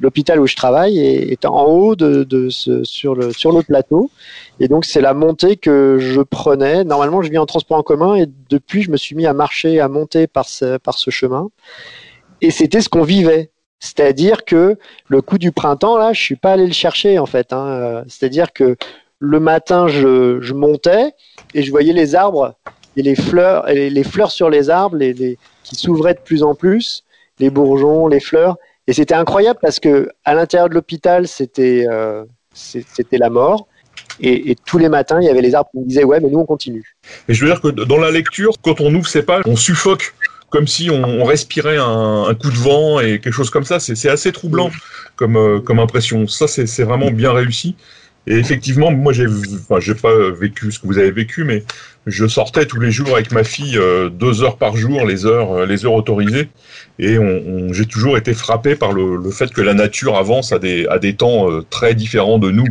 l'hôpital 0.02 0.40
où 0.40 0.46
je 0.48 0.56
travaille 0.56 0.98
est, 0.98 1.30
est 1.32 1.44
en 1.46 1.64
haut 1.66 1.94
de, 1.94 2.24
de 2.24 2.48
ce, 2.50 2.82
sur, 2.82 3.14
le, 3.14 3.32
sur 3.32 3.52
le 3.52 3.62
plateau. 3.62 4.10
Et 4.58 4.66
donc, 4.66 4.84
c'est 4.84 5.00
la 5.00 5.14
montée 5.14 5.56
que 5.56 5.98
je 6.00 6.20
prenais. 6.20 6.82
Normalement, 6.84 7.22
je 7.22 7.30
vis 7.30 7.38
en 7.38 7.46
transport 7.46 7.78
en 7.78 7.84
commun 7.84 8.16
et 8.16 8.26
depuis, 8.50 8.82
je 8.82 8.90
me 8.90 8.96
suis 8.96 9.14
mis 9.14 9.26
à 9.26 9.34
marcher, 9.34 9.78
à 9.78 9.86
monter 9.88 10.26
par 10.26 10.46
ce, 10.48 10.78
par 10.78 10.98
ce 10.98 11.10
chemin. 11.10 11.48
Et 12.40 12.50
c'était 12.50 12.80
ce 12.80 12.88
qu'on 12.88 13.02
vivait. 13.02 13.50
C'est-à-dire 13.80 14.44
que 14.44 14.76
le 15.08 15.22
coup 15.22 15.38
du 15.38 15.52
printemps, 15.52 15.98
là, 15.98 16.12
je 16.12 16.20
suis 16.20 16.36
pas 16.36 16.52
allé 16.52 16.66
le 16.66 16.72
chercher, 16.72 17.18
en 17.18 17.26
fait. 17.26 17.52
hein. 17.52 18.02
C'est-à-dire 18.08 18.52
que 18.52 18.76
le 19.20 19.40
matin, 19.40 19.88
je, 19.88 20.40
je 20.40 20.54
montais 20.54 21.12
et 21.54 21.62
je 21.62 21.70
voyais 21.70 21.92
les 21.92 22.14
arbres 22.14 22.54
et 22.96 23.02
les 23.02 23.14
fleurs, 23.14 23.68
et 23.68 23.90
les, 23.90 24.04
fleurs 24.04 24.30
sur 24.32 24.50
les 24.50 24.70
arbres, 24.70 24.96
les, 24.96 25.38
qui 25.62 25.76
s'ouvraient 25.76 26.14
de 26.14 26.20
plus 26.20 26.42
en 26.42 26.54
plus, 26.54 27.04
les 27.38 27.50
bourgeons, 27.50 28.08
les 28.08 28.20
fleurs. 28.20 28.56
Et 28.88 28.92
c'était 28.92 29.14
incroyable 29.14 29.58
parce 29.62 29.78
que 29.78 30.08
à 30.24 30.34
l'intérieur 30.34 30.68
de 30.68 30.74
l'hôpital, 30.74 31.28
c'était 31.28 31.86
euh, 31.88 32.24
c'était 32.54 33.18
la 33.18 33.30
mort. 33.30 33.68
Et, 34.20 34.50
et 34.50 34.56
tous 34.66 34.78
les 34.78 34.88
matins, 34.88 35.20
il 35.20 35.26
y 35.26 35.28
avait 35.30 35.42
les 35.42 35.54
arbres 35.54 35.70
qui 35.70 35.78
me 35.78 35.84
disaient 35.84 36.04
ouais, 36.04 36.18
mais 36.20 36.30
nous 36.30 36.38
on 36.38 36.46
continue. 36.46 36.96
Et 37.28 37.34
je 37.34 37.44
veux 37.44 37.50
dire 37.50 37.60
que 37.60 37.68
dans 37.68 37.98
la 37.98 38.10
lecture, 38.10 38.54
quand 38.62 38.80
on 38.80 38.92
ouvre 38.94 39.06
ces 39.06 39.22
pages, 39.22 39.42
on 39.46 39.56
suffoque 39.56 40.14
comme 40.50 40.66
si 40.66 40.90
on, 40.90 41.24
respirait 41.24 41.76
un, 41.78 42.34
coup 42.34 42.50
de 42.50 42.56
vent 42.56 43.00
et 43.00 43.18
quelque 43.20 43.32
chose 43.32 43.50
comme 43.50 43.64
ça. 43.64 43.80
C'est 43.80 44.08
assez 44.08 44.32
troublant 44.32 44.70
comme, 45.16 45.36
euh, 45.36 45.60
impression. 45.78 46.26
Ça, 46.26 46.48
c'est 46.48 46.82
vraiment 46.82 47.10
bien 47.10 47.32
réussi. 47.32 47.76
Et 48.26 48.36
effectivement, 48.36 48.90
moi, 48.90 49.12
j'ai 49.12 49.26
enfin, 49.70 49.78
pas 50.02 50.14
vécu 50.38 50.70
ce 50.70 50.78
que 50.78 50.86
vous 50.86 50.98
avez 50.98 51.10
vécu, 51.10 51.44
mais 51.44 51.64
je 52.06 52.26
sortais 52.26 52.66
tous 52.66 52.78
les 52.78 52.90
jours 52.90 53.14
avec 53.14 53.32
ma 53.32 53.42
fille 53.42 53.78
euh, 53.78 54.10
deux 54.10 54.42
heures 54.42 54.58
par 54.58 54.76
jour, 54.76 55.06
les 55.06 55.24
heures, 55.24 55.52
euh, 55.52 55.66
les 55.66 55.86
heures 55.86 55.94
autorisées, 55.94 56.50
et 56.98 57.16
j'ai 57.70 57.86
toujours 57.86 58.18
été 58.18 58.34
frappé 58.34 58.74
par 58.74 58.92
le, 58.92 59.30
fait 59.30 59.50
que 59.50 59.62
la 59.62 59.72
nature 59.72 60.16
avance 60.16 60.52
à 60.52 60.58
des, 60.58 61.14
temps 61.16 61.46
très 61.70 61.94
différents 61.94 62.38
de 62.38 62.50
nous. 62.50 62.66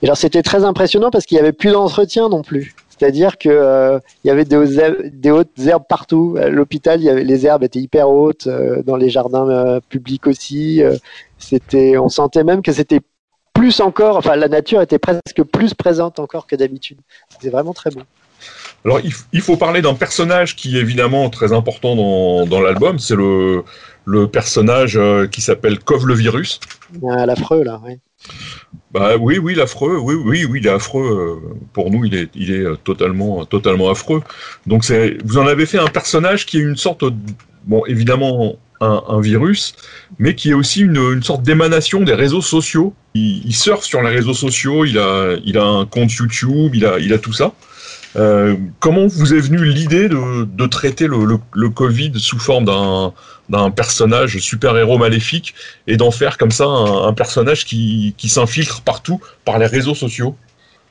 Et 0.00 0.06
alors 0.06 0.16
c'était 0.16 0.42
très 0.42 0.64
impressionnant 0.64 1.10
parce 1.10 1.26
qu'il 1.26 1.36
y 1.36 1.40
avait 1.40 1.52
plus 1.52 1.72
d'entretien 1.72 2.28
non 2.28 2.42
plus. 2.42 2.74
C'est-à-dire 2.96 3.38
que 3.38 3.48
euh, 3.48 3.98
il 4.22 4.28
y 4.28 4.30
avait 4.30 4.44
des, 4.44 4.56
hautes- 4.56 5.02
des 5.12 5.30
hautes 5.30 5.58
herbes 5.58 5.84
partout. 5.88 6.36
À 6.40 6.48
l'hôpital, 6.48 7.00
y 7.00 7.08
avait 7.10 7.24
les 7.24 7.46
herbes 7.46 7.64
étaient 7.64 7.80
hyper 7.80 8.08
hautes, 8.08 8.46
euh, 8.46 8.82
dans 8.82 8.96
les 8.96 9.10
jardins 9.10 9.48
euh, 9.48 9.80
publics 9.88 10.26
aussi. 10.26 10.82
euh, 10.82 10.96
c'était, 11.38 11.98
on 11.98 12.08
sentait 12.08 12.44
même 12.44 12.62
que 12.62 12.72
c'était 12.72 13.00
plus 13.52 13.80
encore, 13.80 14.16
enfin 14.16 14.34
la 14.36 14.48
nature 14.48 14.80
était 14.80 14.98
presque 14.98 15.42
plus 15.52 15.74
présente 15.74 16.18
encore 16.18 16.46
que 16.46 16.56
d'habitude. 16.56 16.98
C'était 17.30 17.50
vraiment 17.50 17.72
très 17.72 17.90
beau. 17.90 18.00
Alors, 18.84 19.00
il, 19.32 19.40
faut 19.40 19.56
parler 19.56 19.80
d'un 19.80 19.94
personnage 19.94 20.54
qui 20.56 20.76
est 20.76 20.80
évidemment 20.80 21.30
très 21.30 21.52
important 21.52 21.96
dans, 21.96 22.46
dans 22.46 22.60
l'album, 22.60 22.98
c'est 22.98 23.14
le, 23.14 23.64
le 24.04 24.28
personnage 24.28 24.98
euh, 24.98 25.26
qui 25.26 25.40
s'appelle 25.40 25.78
Cove 25.78 26.06
le 26.06 26.14
virus. 26.14 26.60
Ah, 27.08 27.24
l'affreux 27.24 27.64
là. 27.64 27.80
Ouais. 27.84 27.98
Bah 28.92 29.16
oui, 29.18 29.38
oui, 29.38 29.54
l'affreux, 29.54 29.98
oui, 29.98 30.14
oui, 30.14 30.44
oui, 30.44 30.60
il 30.60 30.66
est 30.66 30.70
affreux. 30.70 31.40
euh, 31.42 31.56
Pour 31.72 31.90
nous, 31.90 32.04
il 32.04 32.14
est, 32.14 32.30
il 32.34 32.52
est 32.52 32.60
euh, 32.64 32.76
totalement, 32.76 33.44
totalement 33.44 33.90
affreux. 33.90 34.22
Donc 34.66 34.84
c'est, 34.84 35.18
vous 35.24 35.38
en 35.38 35.46
avez 35.46 35.66
fait 35.66 35.78
un 35.78 35.88
personnage 35.88 36.46
qui 36.46 36.58
est 36.58 36.62
une 36.62 36.76
sorte 36.76 37.04
bon, 37.64 37.84
évidemment 37.86 38.56
un, 38.80 39.20
virus, 39.20 39.74
mais 40.18 40.34
qui 40.34 40.50
est 40.50 40.54
aussi 40.54 40.82
une, 40.82 41.22
sorte 41.22 41.42
d'émanation 41.42 42.02
des 42.02 42.12
réseaux 42.12 42.42
sociaux. 42.42 42.92
Il, 43.14 43.46
il, 43.46 43.54
surfe 43.54 43.84
sur 43.84 44.02
les 44.02 44.10
réseaux 44.10 44.34
sociaux, 44.34 44.84
il 44.84 44.98
a, 44.98 45.36
il 45.42 45.56
a 45.56 45.64
un 45.64 45.86
compte 45.86 46.12
YouTube, 46.12 46.74
il 46.74 46.84
a, 46.84 46.98
il 46.98 47.14
a 47.14 47.18
tout 47.18 47.32
ça. 47.32 47.54
Euh, 48.16 48.56
comment 48.78 49.06
vous 49.06 49.34
est 49.34 49.40
venue 49.40 49.64
l'idée 49.64 50.08
de, 50.08 50.66
traiter 50.66 51.06
le, 51.06 51.68
Covid 51.68 52.12
sous 52.16 52.38
forme 52.38 52.66
d'un 52.66 53.12
personnage 53.70 54.38
super-héros 54.38 54.98
maléfique 54.98 55.54
et 55.86 55.96
d'en 55.96 56.10
faire 56.10 56.38
comme 56.38 56.50
ça 56.50 56.64
un, 56.64 57.12
personnage 57.12 57.64
qui, 57.64 58.14
s'infiltre 58.28 58.82
partout 58.82 59.20
par 59.44 59.58
les 59.58 59.66
réseaux 59.66 59.94
sociaux 59.94 60.34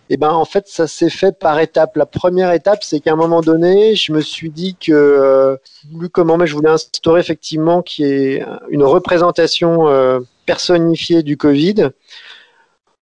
eh 0.09 0.17
ben, 0.17 0.29
en 0.29 0.43
fait, 0.43 0.67
ça 0.67 0.85
s'est 0.85 1.09
fait 1.09 1.39
par 1.39 1.59
étapes. 1.59 1.95
La 1.95 2.05
première 2.05 2.51
étape, 2.51 2.83
c'est 2.83 2.99
qu'à 2.99 3.13
un 3.13 3.15
moment 3.15 3.39
donné, 3.39 3.95
je 3.95 4.11
me 4.11 4.19
suis 4.19 4.49
dit 4.49 4.75
que, 4.75 4.91
euh, 4.91 5.55
comment, 6.11 6.37
mais 6.37 6.45
je 6.45 6.53
voulais 6.53 6.69
instaurer 6.69 7.21
effectivement 7.21 7.81
qu'il 7.81 8.05
y 8.05 8.09
ait 8.11 8.45
une 8.69 8.83
représentation 8.83 9.87
euh, 9.87 10.19
personnifiée 10.45 11.23
du 11.23 11.37
Covid 11.37 11.89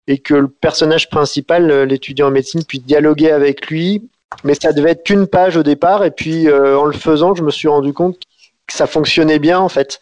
et 0.08 0.20
que 0.20 0.34
le 0.34 0.48
personnage 0.48 1.10
principal, 1.10 1.72
euh, 1.72 1.86
l'étudiant 1.86 2.28
en 2.28 2.32
médecine, 2.32 2.64
puisse 2.64 2.84
dialoguer 2.84 3.32
avec 3.32 3.68
lui. 3.68 4.08
Mais 4.44 4.54
ça 4.54 4.74
devait 4.74 4.92
être 4.92 5.04
qu'une 5.04 5.28
page 5.28 5.56
au 5.56 5.64
départ, 5.64 6.04
et 6.04 6.12
puis 6.12 6.48
euh, 6.48 6.78
en 6.78 6.86
le 6.86 6.94
faisant, 6.94 7.36
je 7.36 7.44
me 7.44 7.52
suis 7.52 7.68
rendu 7.68 7.94
compte 7.94 8.20
que 8.68 8.74
ça 8.74 8.88
fonctionnait 8.88 9.40
bien 9.40 9.60
en 9.60 9.70
fait, 9.70 10.00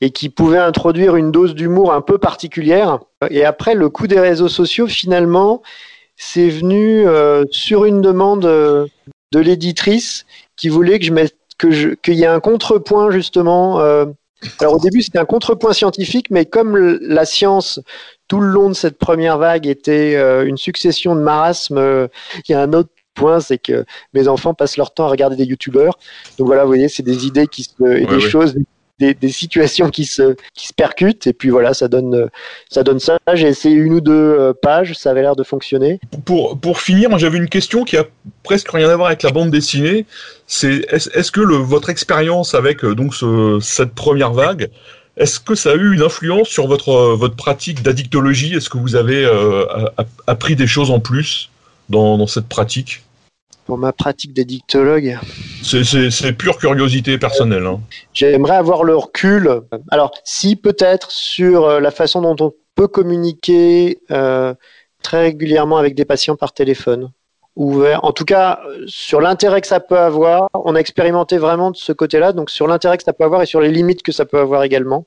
et 0.00 0.10
qu'il 0.10 0.32
pouvait 0.32 0.58
introduire 0.58 1.16
une 1.16 1.32
dose 1.32 1.54
d'humour 1.54 1.92
un 1.92 2.00
peu 2.00 2.18
particulière. 2.18 3.00
Et 3.30 3.44
après, 3.44 3.74
le 3.74 3.88
coup 3.88 4.06
des 4.06 4.20
réseaux 4.20 4.48
sociaux, 4.48 4.86
finalement, 4.86 5.62
c'est 6.16 6.48
venu 6.48 7.06
euh, 7.06 7.44
sur 7.50 7.84
une 7.84 8.00
demande 8.00 8.42
de 8.42 9.40
l'éditrice 9.40 10.26
qui 10.56 10.68
voulait 10.68 10.98
que 10.98 11.06
je 11.06 11.12
mette 11.12 11.36
que 11.58 11.70
je 11.70 11.90
qu'il 11.90 12.14
y 12.14 12.22
ait 12.22 12.26
un 12.26 12.40
contrepoint 12.40 13.10
justement. 13.10 13.78
alors 14.60 14.74
au 14.74 14.78
début 14.78 15.02
c'était 15.02 15.18
un 15.18 15.24
contrepoint 15.24 15.72
scientifique, 15.72 16.30
mais 16.30 16.44
comme 16.44 16.76
la 16.76 17.24
science 17.24 17.80
tout 18.28 18.40
le 18.40 18.48
long 18.48 18.68
de 18.68 18.74
cette 18.74 18.98
première 18.98 19.38
vague 19.38 19.66
était 19.66 20.16
euh, 20.16 20.46
une 20.46 20.56
succession 20.56 21.14
de 21.14 21.20
marasmes. 21.20 21.78
Euh, 21.78 22.08
il 22.48 22.52
y 22.52 22.54
a 22.54 22.62
un 22.62 22.72
autre 22.72 22.90
point, 23.14 23.40
c'est 23.40 23.58
que 23.58 23.84
mes 24.12 24.28
enfants 24.28 24.54
passent 24.54 24.76
leur 24.76 24.92
temps 24.92 25.06
à 25.06 25.10
regarder 25.10 25.36
des 25.36 25.44
youtubeurs. 25.44 25.98
Donc 26.38 26.46
voilà, 26.46 26.62
vous 26.62 26.68
voyez, 26.68 26.88
c'est 26.88 27.02
des 27.02 27.26
idées 27.26 27.46
qui 27.46 27.64
se, 27.64 27.96
et 27.96 28.06
des 28.06 28.20
choses, 28.20 28.54
des, 28.98 29.16
situations 29.28 29.90
qui 29.90 30.04
se, 30.04 30.36
qui 30.54 30.68
se 30.68 30.72
percutent. 30.72 31.26
Et 31.26 31.32
puis 31.32 31.50
voilà, 31.50 31.74
ça 31.74 31.88
donne, 31.88 32.28
ça 32.68 32.82
donne 32.82 33.00
ça. 33.00 33.18
J'ai 33.34 33.48
essayé 33.48 33.76
une 33.76 33.94
ou 33.94 34.00
deux 34.00 34.12
euh, 34.12 34.52
pages, 34.52 34.94
ça 34.94 35.10
avait 35.10 35.22
l'air 35.22 35.36
de 35.36 35.44
fonctionner. 35.44 36.00
Pour, 36.24 36.58
pour 36.58 36.80
finir, 36.80 37.16
j'avais 37.18 37.38
une 37.38 37.48
question 37.48 37.84
qui 37.84 37.96
a 37.96 38.04
presque 38.42 38.70
rien 38.70 38.88
à 38.88 38.96
voir 38.96 39.08
avec 39.08 39.22
la 39.22 39.30
bande 39.30 39.50
dessinée. 39.50 40.06
C'est 40.46 40.86
est-ce 40.90 41.32
que 41.32 41.40
le, 41.40 41.56
votre 41.56 41.90
expérience 41.90 42.54
avec 42.54 42.84
donc 42.84 43.14
ce, 43.14 43.58
cette 43.60 43.94
première 43.94 44.32
vague 44.32 44.70
est-ce 45.16 45.38
que 45.38 45.54
ça 45.54 45.70
a 45.70 45.74
eu 45.74 45.94
une 45.94 46.02
influence 46.02 46.48
sur 46.48 46.66
votre, 46.66 46.88
euh, 46.88 47.14
votre 47.14 47.36
pratique 47.36 47.82
d'addictologie? 47.82 48.54
Est-ce 48.54 48.68
que 48.68 48.78
vous 48.78 48.96
avez 48.96 49.24
euh, 49.24 49.64
appris 50.26 50.56
des 50.56 50.66
choses 50.66 50.90
en 50.90 51.00
plus? 51.00 51.50
Dans, 51.88 52.26
cette 52.26 52.48
pratique 52.48 53.02
Pour 53.66 53.78
ma 53.78 53.92
pratique 53.92 54.32
d'addictologue 54.32 55.18
C'est 55.62 56.32
pure 56.32 56.58
curiosité 56.58 57.18
personnelle. 57.18 57.66
Hein. 57.66 57.80
J'aimerais 58.12 58.56
avoir 58.56 58.84
le 58.84 58.96
recul. 58.96 59.62
Alors, 59.90 60.12
si 60.24 60.56
peut-être 60.56 61.10
sur 61.10 61.64
euh, 61.64 61.80
la 61.80 61.90
façon 61.90 62.22
dont 62.22 62.36
on 62.46 62.52
peut 62.74 62.88
communiquer 62.88 64.00
très 64.08 65.20
régulièrement 65.20 65.76
avec 65.76 65.94
des 65.94 66.04
patients 66.04 66.34
par 66.34 66.52
téléphone 66.52 67.10
ouvert. 67.56 68.04
En 68.04 68.12
tout 68.12 68.24
cas, 68.24 68.60
sur 68.86 69.20
l'intérêt 69.20 69.60
que 69.60 69.66
ça 69.66 69.80
peut 69.80 69.98
avoir, 69.98 70.48
on 70.54 70.74
a 70.74 70.80
expérimenté 70.80 71.38
vraiment 71.38 71.70
de 71.70 71.76
ce 71.76 71.92
côté-là, 71.92 72.32
donc 72.32 72.50
sur 72.50 72.66
l'intérêt 72.66 72.96
que 72.96 73.04
ça 73.04 73.12
peut 73.12 73.24
avoir 73.24 73.42
et 73.42 73.46
sur 73.46 73.60
les 73.60 73.70
limites 73.70 74.02
que 74.02 74.12
ça 74.12 74.24
peut 74.24 74.38
avoir 74.38 74.64
également. 74.64 75.06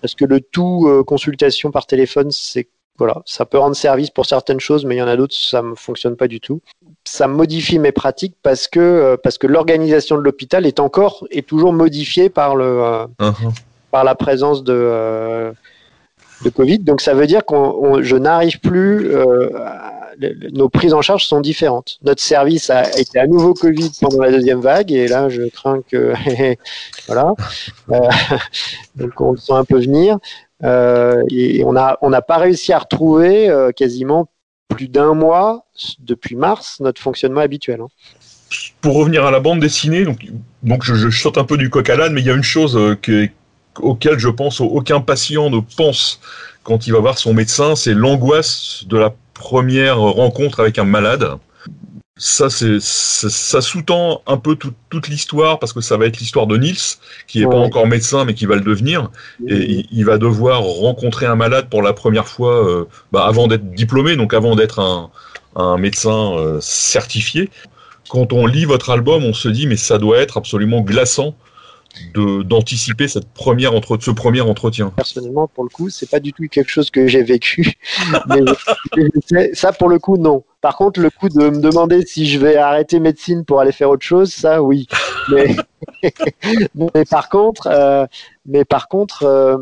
Parce 0.00 0.14
que 0.14 0.24
le 0.24 0.40
tout 0.40 0.86
euh, 0.88 1.04
consultation 1.04 1.70
par 1.70 1.86
téléphone, 1.86 2.30
c'est 2.30 2.68
voilà, 2.98 3.22
ça 3.24 3.46
peut 3.46 3.58
rendre 3.58 3.74
service 3.74 4.10
pour 4.10 4.26
certaines 4.26 4.60
choses, 4.60 4.84
mais 4.84 4.96
il 4.96 4.98
y 4.98 5.02
en 5.02 5.08
a 5.08 5.16
d'autres, 5.16 5.34
ça 5.34 5.62
ne 5.62 5.74
fonctionne 5.74 6.16
pas 6.16 6.28
du 6.28 6.40
tout. 6.40 6.60
Ça 7.04 7.26
modifie 7.26 7.78
mes 7.78 7.92
pratiques 7.92 8.36
parce 8.42 8.68
que, 8.68 8.80
euh, 8.80 9.16
parce 9.16 9.38
que 9.38 9.46
l'organisation 9.46 10.16
de 10.16 10.22
l'hôpital 10.22 10.66
est 10.66 10.78
encore 10.78 11.26
et 11.30 11.42
toujours 11.42 11.72
modifiée 11.72 12.28
par, 12.28 12.54
le, 12.54 12.64
euh, 12.64 13.06
uh-huh. 13.18 13.54
par 13.90 14.04
la 14.04 14.14
présence 14.14 14.62
de, 14.62 15.52
de 16.44 16.50
Covid. 16.50 16.80
Donc 16.80 17.00
ça 17.00 17.14
veut 17.14 17.26
dire 17.26 17.44
que 17.44 17.54
je 18.02 18.16
n'arrive 18.16 18.60
plus 18.60 19.10
nos 20.52 20.68
prises 20.68 20.94
en 20.94 21.02
charge 21.02 21.26
sont 21.26 21.40
différentes. 21.40 21.98
Notre 22.02 22.22
service 22.22 22.70
a 22.70 22.98
été 22.98 23.18
à 23.18 23.26
nouveau 23.26 23.54
Covid 23.54 23.90
pendant 24.00 24.22
la 24.22 24.30
deuxième 24.30 24.60
vague 24.60 24.92
et 24.92 25.08
là, 25.08 25.28
je 25.28 25.42
crains 25.42 25.80
que 25.82 26.14
voilà, 27.06 27.34
euh, 27.90 28.00
donc 28.96 29.20
on 29.20 29.32
le 29.32 29.38
sent 29.38 29.52
un 29.52 29.64
peu 29.64 29.78
venir. 29.78 30.18
Euh, 30.64 31.22
et 31.30 31.64
on 31.64 31.72
n'a 31.72 31.98
on 32.02 32.12
pas 32.20 32.38
réussi 32.38 32.72
à 32.72 32.78
retrouver 32.78 33.48
euh, 33.48 33.72
quasiment 33.72 34.28
plus 34.68 34.88
d'un 34.88 35.14
mois 35.14 35.66
depuis 35.98 36.36
mars 36.36 36.78
notre 36.80 37.00
fonctionnement 37.02 37.40
habituel. 37.40 37.80
Hein. 37.80 37.88
Pour 38.80 38.94
revenir 38.94 39.24
à 39.24 39.30
la 39.30 39.40
bande 39.40 39.60
dessinée, 39.60 40.04
donc, 40.04 40.26
donc 40.62 40.84
je, 40.84 41.10
saute 41.10 41.38
un 41.38 41.44
peu 41.44 41.56
du 41.56 41.70
coq 41.70 41.88
à 41.88 41.96
l'âne, 41.96 42.12
mais 42.12 42.20
il 42.20 42.26
y 42.26 42.30
a 42.30 42.34
une 42.34 42.42
chose 42.42 42.78
que, 43.00 43.28
auquel 43.80 44.18
je 44.18 44.28
pense 44.28 44.60
aucun 44.60 45.00
patient 45.00 45.50
ne 45.50 45.60
pense 45.76 46.20
quand 46.62 46.86
il 46.86 46.92
va 46.92 47.00
voir 47.00 47.18
son 47.18 47.34
médecin, 47.34 47.76
c'est 47.76 47.94
l'angoisse 47.94 48.84
de 48.86 48.96
la 48.96 49.14
première 49.34 49.98
rencontre 49.98 50.60
avec 50.60 50.78
un 50.78 50.84
malade. 50.84 51.36
Ça, 52.16 52.50
c'est, 52.50 52.80
ça 52.80 53.60
sous-tend 53.60 54.22
un 54.26 54.36
peu 54.36 54.56
toute 54.56 55.08
l'histoire 55.08 55.58
parce 55.58 55.72
que 55.72 55.80
ça 55.80 55.96
va 55.96 56.06
être 56.06 56.18
l'histoire 56.18 56.46
de 56.46 56.56
Nils, 56.56 56.98
qui 57.26 57.40
n'est 57.40 57.46
pas 57.46 57.56
encore 57.56 57.86
médecin 57.86 58.24
mais 58.24 58.34
qui 58.34 58.46
va 58.46 58.54
le 58.54 58.60
devenir. 58.60 59.10
Et 59.48 59.86
il, 59.90 60.04
va 60.04 60.18
devoir 60.18 60.62
rencontrer 60.62 61.26
un 61.26 61.34
malade 61.34 61.68
pour 61.68 61.82
la 61.82 61.92
première 61.92 62.28
fois 62.28 62.68
euh, 62.68 62.84
bah, 63.10 63.24
avant 63.26 63.48
d'être 63.48 63.72
diplômé, 63.72 64.14
donc 64.14 64.34
avant 64.34 64.54
d'être 64.54 64.78
un, 64.78 65.10
médecin 65.78 66.34
euh, 66.36 66.58
certifié. 66.60 67.50
Quand 68.08 68.32
on 68.32 68.46
lit 68.46 68.66
votre 68.66 68.90
album, 68.90 69.24
on 69.24 69.34
se 69.34 69.48
dit 69.48 69.66
mais 69.66 69.76
ça 69.76 69.98
doit 69.98 70.18
être 70.18 70.36
absolument 70.36 70.80
glaçant 70.80 71.34
d'anticiper 72.14 73.08
cette 73.08 73.28
première 73.28 73.74
entre, 73.74 73.98
ce 74.00 74.10
premier 74.10 74.40
entretien 74.40 74.92
Personnellement, 74.96 75.48
pour 75.48 75.64
le 75.64 75.70
coup, 75.70 75.90
c'est 75.90 76.08
pas 76.08 76.20
du 76.20 76.32
tout 76.32 76.44
quelque 76.50 76.70
chose 76.70 76.90
que 76.90 77.06
j'ai 77.06 77.22
vécu. 77.22 77.74
ça, 79.52 79.72
pour 79.72 79.88
le 79.88 79.98
coup, 79.98 80.16
non. 80.16 80.44
Par 80.60 80.76
contre, 80.76 81.00
le 81.00 81.10
coup 81.10 81.28
de 81.28 81.50
me 81.50 81.60
demander 81.60 82.04
si 82.06 82.26
je 82.26 82.38
vais 82.38 82.56
arrêter 82.56 83.00
médecine 83.00 83.44
pour 83.44 83.60
aller 83.60 83.72
faire 83.72 83.90
autre 83.90 84.04
chose, 84.04 84.32
ça, 84.32 84.62
oui. 84.62 84.86
Mais, 85.30 85.56
mais 86.74 87.04
par 87.04 87.28
contre, 87.28 87.66
euh, 87.66 88.06
mais 88.46 88.64
par 88.64 88.88
contre. 88.88 89.24
Euh, 89.24 89.56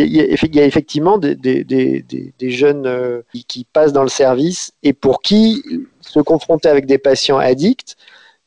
il 0.00 0.54
y, 0.54 0.60
a 0.60 0.64
effectivement 0.64 1.18
des, 1.18 1.34
des, 1.34 1.64
des, 1.64 2.04
des 2.38 2.50
jeunes 2.50 2.86
euh, 2.86 3.22
qui, 3.48 3.64
passent 3.64 3.92
dans 3.92 4.04
le 4.04 4.08
service 4.08 4.72
et 4.84 4.92
pour 4.92 5.22
qui 5.22 5.64
se 6.00 6.20
confronter 6.20 6.68
avec 6.68 6.86
des 6.86 6.98
patients 6.98 7.38
addicts, 7.38 7.96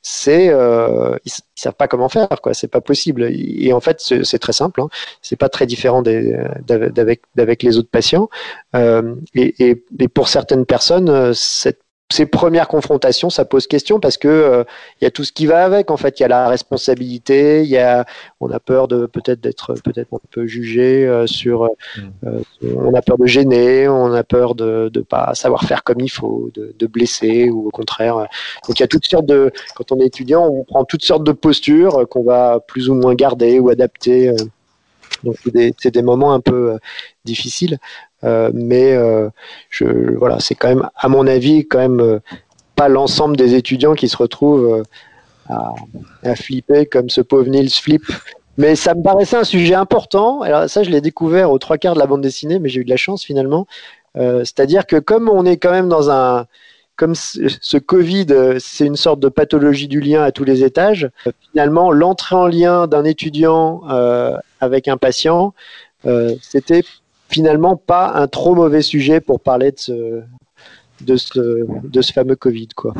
c'est 0.01 0.49
euh, 0.49 1.15
ils, 1.25 1.31
savent 1.55 1.75
pas 1.75 1.87
comment 1.87 2.09
faire 2.09 2.27
quoi. 2.41 2.53
C'est 2.53 2.67
pas 2.67 2.81
possible. 2.81 3.27
Et 3.31 3.71
en 3.73 3.79
fait 3.79 4.01
c'est 4.01 4.39
très 4.39 4.53
simple 4.53 4.81
hein. 4.81 4.89
c'est 5.21 5.35
pas 5.35 5.49
très 5.49 5.65
différent 5.65 6.01
d'avec 6.01 7.21
d'avec 7.35 7.63
les 7.63 7.77
autres 7.77 7.89
patients. 7.91 8.29
Euh, 8.75 9.15
et, 9.35 9.69
et, 9.69 9.83
et, 9.99 10.07
pour 10.07 10.27
certaines 10.27 10.65
personnes 10.65 11.09
euh, 11.09 11.33
cette 11.33 11.81
ces 12.11 12.25
premières 12.25 12.67
confrontations, 12.67 13.29
ça 13.29 13.45
pose 13.45 13.67
question 13.67 13.99
parce 13.99 14.17
que 14.17 14.27
euh, 14.27 14.63
il 14.99 15.05
y 15.05 15.07
a 15.07 15.11
tout 15.11 15.23
ce 15.23 15.31
qui 15.31 15.45
va 15.45 15.63
avec. 15.63 15.91
En 15.91 15.97
fait, 15.97 16.19
il 16.19 16.23
y 16.23 16.25
a 16.25 16.29
la 16.29 16.47
responsabilité, 16.47 17.63
il 17.63 17.69
y 17.69 17.77
a, 17.77 18.05
on 18.39 18.51
a 18.51 18.59
peur 18.59 18.87
de 18.87 19.05
peut-être 19.05 19.41
d'être 19.41 19.73
peut-être 19.83 20.13
un 20.13 20.19
peu 20.29 20.45
jugé 20.45 21.07
euh, 21.07 21.27
sur, 21.27 21.65
euh, 21.65 21.69
mm. 21.97 22.77
on 22.77 22.93
a 22.93 23.01
peur 23.01 23.17
de 23.17 23.25
gêner, 23.25 23.87
on 23.87 24.13
a 24.13 24.23
peur 24.23 24.55
de 24.55 24.91
ne 24.93 25.01
pas 25.01 25.33
savoir 25.35 25.63
faire 25.63 25.83
comme 25.83 25.99
il 25.99 26.09
faut, 26.11 26.51
de, 26.53 26.75
de, 26.77 26.87
blesser 26.87 27.49
ou 27.49 27.67
au 27.67 27.71
contraire. 27.71 28.27
Donc 28.67 28.79
il 28.79 28.81
y 28.81 28.83
a 28.83 28.87
toutes 28.87 29.05
sortes 29.05 29.25
de, 29.25 29.51
quand 29.75 29.91
on 29.91 29.99
est 29.99 30.05
étudiant, 30.05 30.47
on 30.47 30.63
prend 30.63 30.85
toutes 30.85 31.05
sortes 31.05 31.23
de 31.23 31.31
postures 31.31 32.07
qu'on 32.09 32.23
va 32.23 32.59
plus 32.59 32.89
ou 32.89 32.95
moins 32.95 33.15
garder 33.15 33.59
ou 33.59 33.69
adapter. 33.69 34.33
Donc 35.23 35.35
c'est 35.43 35.53
des, 35.53 35.71
des, 35.71 36.01
moments 36.01 36.33
un 36.33 36.39
peu 36.39 36.77
difficiles. 37.25 37.77
Euh, 38.23 38.51
mais 38.53 38.93
euh, 38.93 39.29
je, 39.69 40.15
voilà, 40.17 40.39
c'est 40.39 40.55
quand 40.55 40.69
même, 40.69 40.89
à 40.95 41.09
mon 41.09 41.27
avis, 41.27 41.67
quand 41.67 41.79
même 41.79 41.99
euh, 41.99 42.19
pas 42.75 42.87
l'ensemble 42.87 43.35
des 43.35 43.55
étudiants 43.55 43.93
qui 43.93 44.07
se 44.07 44.17
retrouvent 44.17 44.83
à, 45.49 46.35
flipper 46.35 46.85
comme 46.85 47.09
ce 47.09 47.21
pauvre 47.21 47.49
Nils 47.49 47.71
Flip. 47.71 48.03
Mais 48.57 48.75
ça 48.75 48.93
me 48.93 49.03
paraissait 49.03 49.37
un 49.37 49.43
sujet 49.43 49.73
important. 49.73 50.41
Alors 50.41 50.69
ça, 50.69 50.83
je 50.83 50.89
l'ai 50.89 51.01
découvert 51.01 51.51
aux 51.51 51.59
trois 51.59 51.77
quarts 51.77 51.93
de 51.93 51.99
la 51.99 52.05
bande 52.05 52.21
dessinée, 52.21 52.59
mais 52.59 52.69
j'ai 52.69 52.81
eu 52.81 52.85
de 52.85 52.89
la 52.89 52.97
chance 52.97 53.23
finalement. 53.23 53.65
C'est-à-dire 54.15 54.85
que 54.85 54.97
comme 54.97 55.29
on 55.29 55.45
est 55.45 55.57
quand 55.57 55.71
même 55.71 55.89
dans 55.89 56.09
un, 56.09 56.45
comme 56.95 57.15
ce 57.15 57.77
Covid, 57.77 58.27
c'est 58.59 58.85
une 58.85 58.95
sorte 58.95 59.19
de 59.19 59.29
pathologie 59.29 59.87
du 59.87 59.99
lien 59.99 60.21
à 60.21 60.31
tous 60.31 60.43
les 60.43 60.63
étages, 60.63 61.09
finalement, 61.51 61.91
l'entrée 61.91 62.35
en 62.35 62.47
lien 62.47 62.87
d'un 62.87 63.03
étudiant 63.03 63.81
avec 64.59 64.87
un 64.87 64.97
patient, 64.97 65.53
c'était 66.41 66.83
finalement 67.31 67.75
pas 67.75 68.13
un 68.13 68.27
trop 68.27 68.55
mauvais 68.55 68.81
sujet 68.81 69.21
pour 69.21 69.39
parler 69.39 69.71
de 69.71 69.79
ce, 69.79 70.21
de 71.01 71.15
ce, 71.17 71.65
de 71.87 72.01
ce 72.01 72.13
fameux 72.13 72.35
Covid. 72.35 72.69
Quoi. 72.75 72.93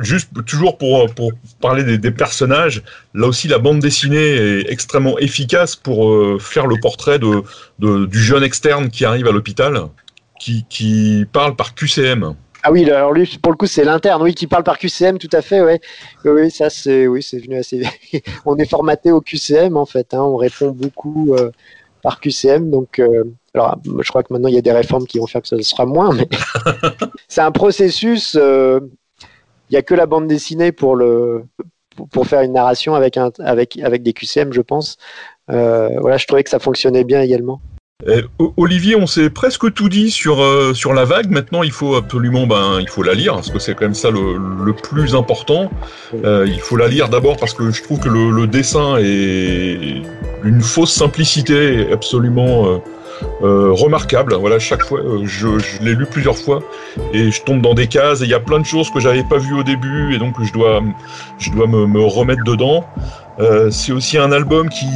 juste 0.00 0.30
toujours 0.46 0.78
pour, 0.78 1.06
pour 1.14 1.32
parler 1.60 1.98
des, 1.98 2.10
personnages, 2.10 2.82
là 3.12 3.26
aussi 3.26 3.48
la 3.48 3.58
bande 3.58 3.80
dessinée 3.80 4.16
est 4.16 4.70
extrêmement 4.70 5.18
efficace 5.18 5.76
pour 5.76 6.08
euh, 6.08 6.38
faire 6.40 6.66
le 6.66 6.76
portrait 6.80 7.18
de, 7.18 8.06
du 8.06 8.18
jeune 8.18 8.42
externe 8.42 8.88
qui 8.88 9.04
arrive 9.04 9.26
à 9.26 9.32
l'hôpital, 9.32 9.88
qui, 10.38 10.64
qui 10.68 11.26
parle 11.32 11.56
par 11.56 11.74
QCM. 11.74 12.34
Ah 12.66 12.72
oui, 12.72 12.90
alors 12.90 13.12
lui, 13.12 13.38
pour 13.42 13.52
le 13.52 13.58
coup, 13.58 13.66
c'est 13.66 13.84
l'interne, 13.84 14.22
oui, 14.22 14.34
qui 14.34 14.46
parle 14.46 14.62
par 14.62 14.78
QCM, 14.78 15.18
tout 15.18 15.28
à 15.34 15.42
fait, 15.42 15.60
ouais. 15.60 15.82
Oui, 16.24 16.50
ça, 16.50 16.70
c'est, 16.70 17.06
oui, 17.06 17.22
c'est 17.22 17.38
venu 17.38 17.56
assez. 17.56 17.82
on 18.46 18.56
est 18.56 18.68
formaté 18.68 19.12
au 19.12 19.20
QCM, 19.20 19.76
en 19.76 19.84
fait, 19.84 20.14
hein, 20.14 20.22
on 20.22 20.36
répond 20.36 20.70
beaucoup 20.70 21.34
euh, 21.34 21.50
par 22.04 22.20
QCM, 22.20 22.70
donc. 22.70 23.00
Euh, 23.00 23.24
alors, 23.54 23.78
je 23.84 24.08
crois 24.08 24.22
que 24.22 24.32
maintenant 24.32 24.48
il 24.48 24.54
y 24.54 24.58
a 24.58 24.62
des 24.62 24.72
réformes 24.72 25.06
qui 25.06 25.18
vont 25.18 25.26
faire 25.26 25.40
que 25.40 25.48
ça 25.48 25.60
sera 25.62 25.86
moins, 25.86 26.12
mais 26.12 26.28
c'est 27.28 27.40
un 27.40 27.50
processus. 27.50 28.36
Euh, 28.38 28.80
il 29.70 29.72
n'y 29.72 29.78
a 29.78 29.82
que 29.82 29.94
la 29.94 30.06
bande 30.06 30.28
dessinée 30.28 30.70
pour 30.70 30.96
le 30.96 31.44
pour 32.12 32.26
faire 32.26 32.42
une 32.42 32.52
narration 32.52 32.94
avec 32.94 33.16
un 33.16 33.30
avec 33.38 33.78
avec 33.78 34.02
des 34.02 34.12
QCM, 34.12 34.52
je 34.52 34.60
pense. 34.60 34.98
voilà, 35.48 36.16
je 36.16 36.26
trouvais 36.26 36.44
que 36.44 36.50
ça 36.50 36.58
fonctionnait 36.58 37.04
bien 37.04 37.20
également. 37.22 37.60
Euh, 38.08 38.22
Olivier, 38.56 38.96
on 38.96 39.06
s'est 39.06 39.30
presque 39.30 39.72
tout 39.72 39.88
dit 39.88 40.10
sur, 40.10 40.42
euh, 40.42 40.74
sur 40.74 40.94
la 40.94 41.04
vague. 41.04 41.30
Maintenant, 41.30 41.62
il 41.62 41.70
faut 41.70 41.94
absolument, 41.94 42.44
ben, 42.44 42.78
il 42.80 42.88
faut 42.88 43.04
la 43.04 43.14
lire 43.14 43.34
parce 43.34 43.50
que 43.50 43.60
c'est 43.60 43.74
quand 43.74 43.84
même 43.84 43.94
ça 43.94 44.10
le, 44.10 44.72
plus 44.72 45.14
important. 45.14 45.70
Euh, 46.24 46.44
il 46.46 46.58
faut 46.58 46.76
la 46.76 46.88
lire 46.88 47.08
d'abord 47.08 47.36
parce 47.36 47.54
que 47.54 47.70
je 47.70 47.82
trouve 47.84 48.00
que 48.00 48.08
le, 48.08 48.46
dessin 48.48 48.96
est 48.98 50.02
une 50.42 50.60
fausse 50.60 50.92
simplicité 50.92 51.86
absolument 51.92 52.82
remarquable. 53.40 54.34
Voilà, 54.34 54.58
chaque 54.58 54.82
fois, 54.82 55.00
je, 55.22 55.48
l'ai 55.82 55.94
lu 55.94 56.04
plusieurs 56.04 56.36
fois 56.36 56.62
et 57.12 57.30
je 57.30 57.42
tombe 57.42 57.62
dans 57.62 57.74
des 57.74 57.86
cases. 57.86 58.20
Et 58.20 58.24
il 58.24 58.30
y 58.30 58.34
a 58.34 58.40
plein 58.40 58.58
de 58.58 58.66
choses 58.66 58.90
que 58.90 58.98
j'avais 58.98 59.22
pas 59.22 59.38
vues 59.38 59.54
au 59.54 59.62
début 59.62 60.14
et 60.14 60.18
donc 60.18 60.34
je 60.42 60.52
dois, 60.52 60.82
je 61.38 61.50
dois 61.52 61.68
me, 61.68 61.86
me 61.86 62.02
remettre 62.02 62.42
dedans. 62.44 62.84
Euh, 63.40 63.70
c'est 63.70 63.92
aussi 63.92 64.16
un 64.16 64.30
album 64.30 64.68
qui 64.68 64.86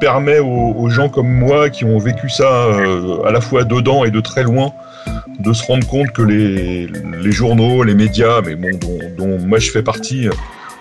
permet 0.00 0.40
aux, 0.40 0.88
gens 0.88 1.08
comme 1.08 1.28
moi 1.28 1.70
qui 1.70 1.84
ont 1.84 1.98
vécu 1.98 2.28
ça 2.28 2.66
euh, 2.66 3.22
à 3.24 3.30
la 3.30 3.40
fois 3.40 3.64
dedans 3.64 4.04
et 4.04 4.10
de 4.10 4.20
très 4.20 4.42
loin 4.42 4.72
de 5.38 5.52
se 5.52 5.64
rendre 5.64 5.86
compte 5.86 6.10
que 6.12 6.22
les, 6.22 7.32
journaux, 7.32 7.82
les 7.82 7.94
médias, 7.94 8.40
mais 8.42 8.54
bon, 8.54 8.70
dont, 9.16 9.38
moi 9.38 9.58
je 9.58 9.70
fais 9.70 9.82
partie, 9.82 10.28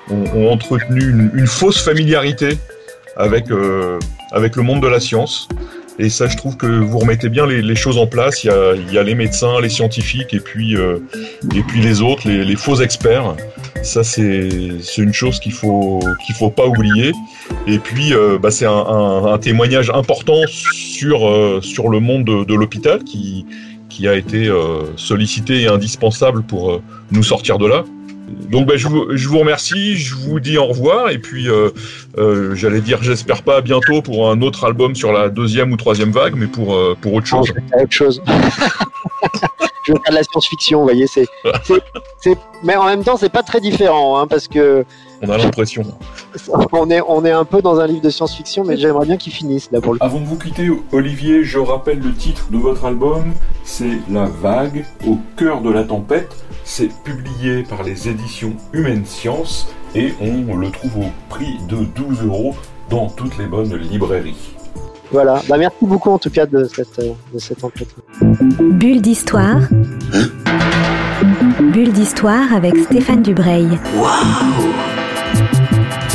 ont, 0.10 0.52
entretenu 0.52 1.32
une, 1.34 1.48
fausse 1.48 1.84
familiarité 1.84 2.58
avec, 3.18 3.52
euh, 3.52 4.00
avec 4.32 4.56
le 4.56 4.64
monde 4.64 4.82
de 4.82 4.88
la 4.88 5.00
science. 5.00 5.48
Et 6.00 6.10
ça, 6.10 6.28
je 6.28 6.38
trouve 6.38 6.58
que 6.58 6.66
vous 6.66 7.00
remettez 7.00 7.30
bien 7.30 7.46
les, 7.46 7.76
choses 7.76 7.98
en 7.98 8.08
place. 8.08 8.44
Il 8.44 8.50
y, 8.92 8.98
a, 8.98 9.04
les 9.04 9.16
médecins, 9.16 9.62
les 9.62 9.70
scientifiques, 9.70 10.34
et 10.34 10.40
puis, 10.40 10.74
et 10.74 11.64
puis 11.68 11.82
les 11.82 12.02
autres, 12.02 12.28
les 12.28 12.56
faux 12.56 12.82
experts. 12.82 13.36
Ça, 13.84 14.02
c'est 14.06 14.48
une 14.98 15.14
chose 15.14 15.42
qu'il 15.42 15.52
faut 15.52 16.00
qu'il 16.26 16.36
faut 16.36 16.50
pas 16.50 16.66
oublier. 16.66 17.12
Et 17.68 17.80
puis, 17.80 18.14
euh, 18.14 18.40
bah, 18.40 18.50
c'est 18.50 18.66
un, 18.66 19.38
témoignage 19.40 19.90
important 19.90 20.40
sur 20.48 21.28
euh, 21.28 21.60
sur 21.62 21.90
le 21.90 22.00
monde 22.00 22.24
de, 22.24 22.54
l'hôpital 22.54 23.04
qui 23.04 23.46
qui 23.90 24.08
a 24.08 24.16
été 24.16 24.48
euh, 24.48 24.86
sollicité 24.96 25.64
et 25.64 25.68
indispensable 25.68 26.44
pour 26.44 26.82
nous 27.12 27.24
sortir 27.24 27.58
de 27.58 27.68
là. 27.68 27.84
Donc 28.50 28.68
bah, 28.68 28.78
je, 28.78 28.88
vous, 28.88 29.06
je, 29.16 29.28
vous, 29.28 29.40
remercie, 29.40 29.98
je 29.98 30.16
vous 30.16 30.40
dis 30.40 30.58
au 30.58 30.66
revoir 30.66 31.10
et 31.10 31.20
puis 31.20 31.48
j'allais 32.54 32.82
dire 32.82 33.02
j'espère 33.02 33.44
pas 33.44 33.58
à 33.58 33.62
bientôt 33.62 34.02
pour 34.02 34.30
un 34.30 34.42
autre 34.42 34.66
album 34.66 34.96
sur 34.96 35.12
la 35.12 35.30
deuxième 35.30 35.72
ou 35.72 35.78
troisième 35.78 36.12
vague, 36.12 36.36
mais 36.36 36.48
pour, 36.48 36.78
pour 37.02 37.14
autre 37.14 37.28
chose. 37.28 37.52
autre 37.80 37.92
chose. 37.92 38.22
je 39.84 39.92
veux 39.92 40.00
faire 40.00 40.12
de 40.12 40.16
la 40.16 40.24
science-fiction, 40.24 40.80
vous 40.80 40.86
voyez. 40.86 41.08
C'est, 41.08 41.28
mais 42.64 42.76
en 42.76 42.86
même 42.86 43.04
temps, 43.04 43.18
c'est 43.18 43.32
pas 43.32 43.44
très 43.44 43.60
différent, 43.60 44.20
hein, 44.20 44.28
parce 44.28 44.48
que. 44.48 44.86
On 45.22 45.30
a 45.30 45.38
l'impression. 45.38 45.84
On 46.72 46.90
est, 46.90 47.02
on 47.08 47.24
est 47.26 47.32
un 47.32 47.46
peu 47.46 47.62
dans 47.62 47.80
un 47.80 47.86
livre 47.86 48.02
de 48.02 48.10
science-fiction, 48.10 48.64
mais 48.64 48.76
j'aimerais 48.76 49.06
bien 49.06 49.18
qu'il 49.18 49.32
finisse 49.32 49.70
là 49.72 49.82
pour 49.82 49.94
le. 49.94 50.00
Avant 50.02 50.20
de 50.20 50.26
vous 50.26 50.38
quitter, 50.38 50.68
Olivier, 50.92 51.44
je 51.44 51.60
rappelle 51.60 52.00
le 52.00 52.12
titre 52.14 52.48
de 52.50 52.58
votre 52.58 52.86
album. 52.86 53.34
C'est 53.64 54.00
La 54.10 54.26
vague 54.26 54.84
au 55.08 55.18
cœur 55.38 55.62
de 55.62 55.70
la 55.70 55.84
tempête. 55.84 56.36
C'est 56.66 56.92
publié 57.04 57.64
par 57.64 57.84
les 57.84 58.08
éditions 58.08 58.54
Humaine 58.72 59.06
Science 59.06 59.68
et 59.96 60.14
on 60.22 60.56
le 60.56 60.70
trouve 60.72 60.98
au 61.00 61.12
prix 61.30 61.58
de 61.68 61.84
12 61.84 62.24
euros 62.26 62.56
dans 62.90 63.10
toutes 63.10 63.38
les 63.38 63.46
bonnes 63.46 63.76
librairies. 63.76 64.56
Voilà, 65.12 65.42
bah, 65.48 65.58
merci 65.58 65.78
beaucoup 65.86 66.10
en 66.10 66.18
tout 66.18 66.30
cas 66.30 66.46
de 66.46 66.66
cette, 66.66 67.00
de 67.00 67.40
cette 67.40 67.64
entretien. 67.64 68.02
Bulle 68.60 69.02
d'histoire. 69.02 69.60
Bulle 71.60 71.92
d'histoire 71.92 72.52
avec 72.54 72.76
Stéphane 72.78 73.22
Dubreuil. 73.22 73.78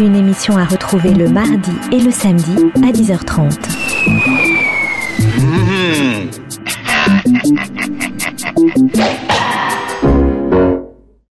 Une 0.00 0.16
émission 0.16 0.56
à 0.56 0.64
retrouver 0.64 1.12
le 1.12 1.28
mardi 1.28 1.72
et 1.92 2.00
le 2.00 2.10
samedi 2.10 2.56
à 2.76 2.90
10h30. 2.90 3.54